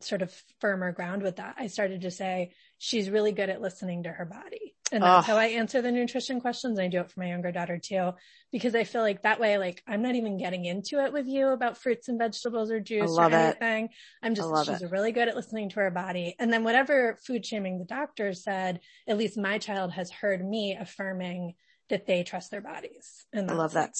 sort 0.00 0.22
of 0.22 0.32
firmer 0.60 0.92
ground 0.92 1.22
with 1.22 1.36
that, 1.36 1.56
I 1.58 1.66
started 1.66 2.02
to 2.02 2.12
say, 2.12 2.52
she's 2.78 3.10
really 3.10 3.32
good 3.32 3.50
at 3.50 3.60
listening 3.60 4.04
to 4.04 4.10
her 4.10 4.24
body. 4.24 4.75
And 4.92 5.02
that's 5.02 5.28
oh. 5.28 5.32
how 5.32 5.38
I 5.38 5.46
answer 5.46 5.82
the 5.82 5.90
nutrition 5.90 6.40
questions. 6.40 6.78
I 6.78 6.86
do 6.86 7.00
it 7.00 7.10
for 7.10 7.18
my 7.20 7.28
younger 7.28 7.50
daughter 7.50 7.78
too, 7.78 8.12
because 8.52 8.74
I 8.74 8.84
feel 8.84 9.02
like 9.02 9.22
that 9.22 9.40
way, 9.40 9.58
like 9.58 9.82
I'm 9.86 10.00
not 10.00 10.14
even 10.14 10.38
getting 10.38 10.64
into 10.64 11.04
it 11.04 11.12
with 11.12 11.26
you 11.26 11.48
about 11.48 11.76
fruits 11.76 12.08
and 12.08 12.18
vegetables 12.18 12.70
or 12.70 12.78
juice 12.78 13.16
or 13.16 13.24
anything. 13.24 13.86
It. 13.86 13.90
I'm 14.22 14.34
just, 14.34 14.48
she's 14.66 14.82
it. 14.82 14.90
really 14.90 15.10
good 15.10 15.28
at 15.28 15.34
listening 15.34 15.70
to 15.70 15.80
her 15.80 15.90
body. 15.90 16.36
And 16.38 16.52
then 16.52 16.62
whatever 16.62 17.18
food 17.26 17.44
shaming 17.44 17.78
the 17.78 17.84
doctor 17.84 18.32
said, 18.32 18.80
at 19.08 19.18
least 19.18 19.36
my 19.36 19.58
child 19.58 19.92
has 19.92 20.10
heard 20.10 20.44
me 20.44 20.76
affirming 20.80 21.54
that 21.88 22.06
they 22.06 22.22
trust 22.22 22.52
their 22.52 22.60
bodies. 22.60 23.26
And 23.32 23.50
I 23.50 23.54
love 23.54 23.72
that. 23.72 23.94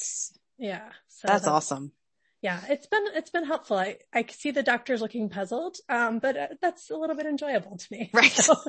Yeah. 0.59 0.88
So 1.09 1.27
that's, 1.29 1.44
that's 1.44 1.46
awesome 1.49 1.92
yeah, 2.42 2.61
it's 2.68 2.87
been, 2.87 3.05
it's 3.14 3.31
been 3.31 3.44
helpful. 3.44 3.77
I, 3.77 3.96
I 4.14 4.25
see 4.31 4.53
the 4.53 4.62
doctors 4.62 5.01
looking 5.01 5.29
puzzled. 5.29 5.79
Um, 5.88 6.20
but 6.20 6.37
uh, 6.37 6.46
that's 6.62 6.90
a 6.90 6.96
little 6.96 7.16
bit 7.16 7.27
enjoyable 7.27 7.77
to 7.77 7.87
me. 7.90 8.11
Right. 8.12 8.31
So. 8.31 8.55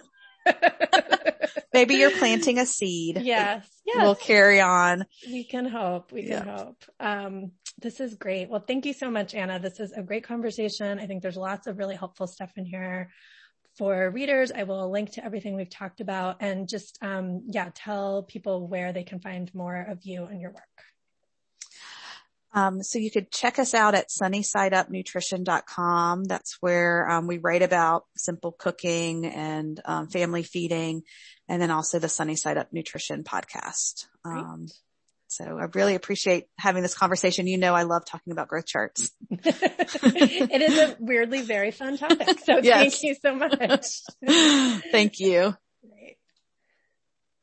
Maybe 1.74 1.96
you're 1.96 2.12
planting 2.12 2.60
a 2.60 2.66
seed. 2.66 3.22
Yes. 3.22 3.68
Yes. 3.86 3.98
We'll 3.98 4.16
carry 4.16 4.60
on. 4.60 5.06
We 5.26 5.44
can 5.44 5.66
hope. 5.66 6.12
We 6.12 6.24
can 6.24 6.32
yeah. 6.32 6.58
hope. 6.58 6.84
Um, 7.00 7.52
this 7.80 8.00
is 8.00 8.16
great. 8.16 8.50
Well, 8.50 8.64
thank 8.68 8.86
you 8.86 8.94
so 8.94 9.12
much, 9.12 9.36
Anna. 9.36 9.60
This 9.60 9.80
is 9.80 9.92
a 9.92 10.02
great 10.02 10.24
conversation. 10.24 11.00
I 11.00 11.06
think 11.06 11.22
there's 11.22 11.38
lots 11.38 11.68
of 11.68 11.78
really 11.78 11.96
helpful 11.96 12.28
stuff 12.28 12.52
in 12.56 12.66
here 12.66 13.12
for 13.78 14.10
readers. 14.10 14.52
I 14.52 14.64
will 14.64 14.90
link 14.90 15.12
to 15.14 15.24
everything 15.24 15.56
we've 15.56 15.70
talked 15.70 16.02
about 16.02 16.38
and 16.40 16.68
just, 16.68 16.98
um, 17.04 17.44
yeah, 17.48 17.70
tell 17.76 18.24
people 18.24 18.68
where 18.68 18.92
they 18.92 19.04
can 19.04 19.20
find 19.20 19.54
more 19.54 19.80
of 19.80 20.00
you 20.04 20.26
and 20.26 20.42
your 20.42 20.52
work. 20.52 20.64
Um, 22.58 22.82
so 22.82 22.98
you 22.98 23.12
could 23.12 23.30
check 23.30 23.60
us 23.60 23.76
out 23.76 23.94
at 23.94 24.10
sunnysideupnutrition.com. 24.10 26.24
That's 26.24 26.58
where 26.60 27.08
um, 27.08 27.28
we 27.28 27.38
write 27.38 27.62
about 27.62 28.06
simple 28.16 28.52
cooking 28.52 29.28
and 29.28 29.80
um, 29.86 30.08
family 30.08 30.42
feeding, 30.42 31.04
and 31.48 31.62
then 31.62 31.70
also 31.70 32.00
the 32.00 32.10
Sunny 32.10 32.36
Side 32.36 32.58
Up 32.58 32.74
Nutrition 32.74 33.24
podcast. 33.24 34.08
Um, 34.26 34.66
So 35.28 35.60
I 35.60 35.66
really 35.76 35.94
appreciate 35.94 36.46
having 36.58 36.82
this 36.82 36.98
conversation. 36.98 37.46
You 37.48 37.58
know, 37.58 37.76
I 37.76 37.84
love 37.84 38.06
talking 38.06 38.32
about 38.32 38.48
growth 38.48 38.66
charts. 38.66 39.12
it 39.30 40.62
is 40.62 40.80
a 40.80 40.96
weirdly 41.00 41.42
very 41.42 41.72
fun 41.72 41.98
topic. 41.98 42.40
So 42.40 42.60
yes. 42.64 42.80
thank 42.80 43.04
you 43.04 43.16
so 43.22 43.36
much. 43.36 43.86
thank 44.92 45.20
you. 45.20 45.54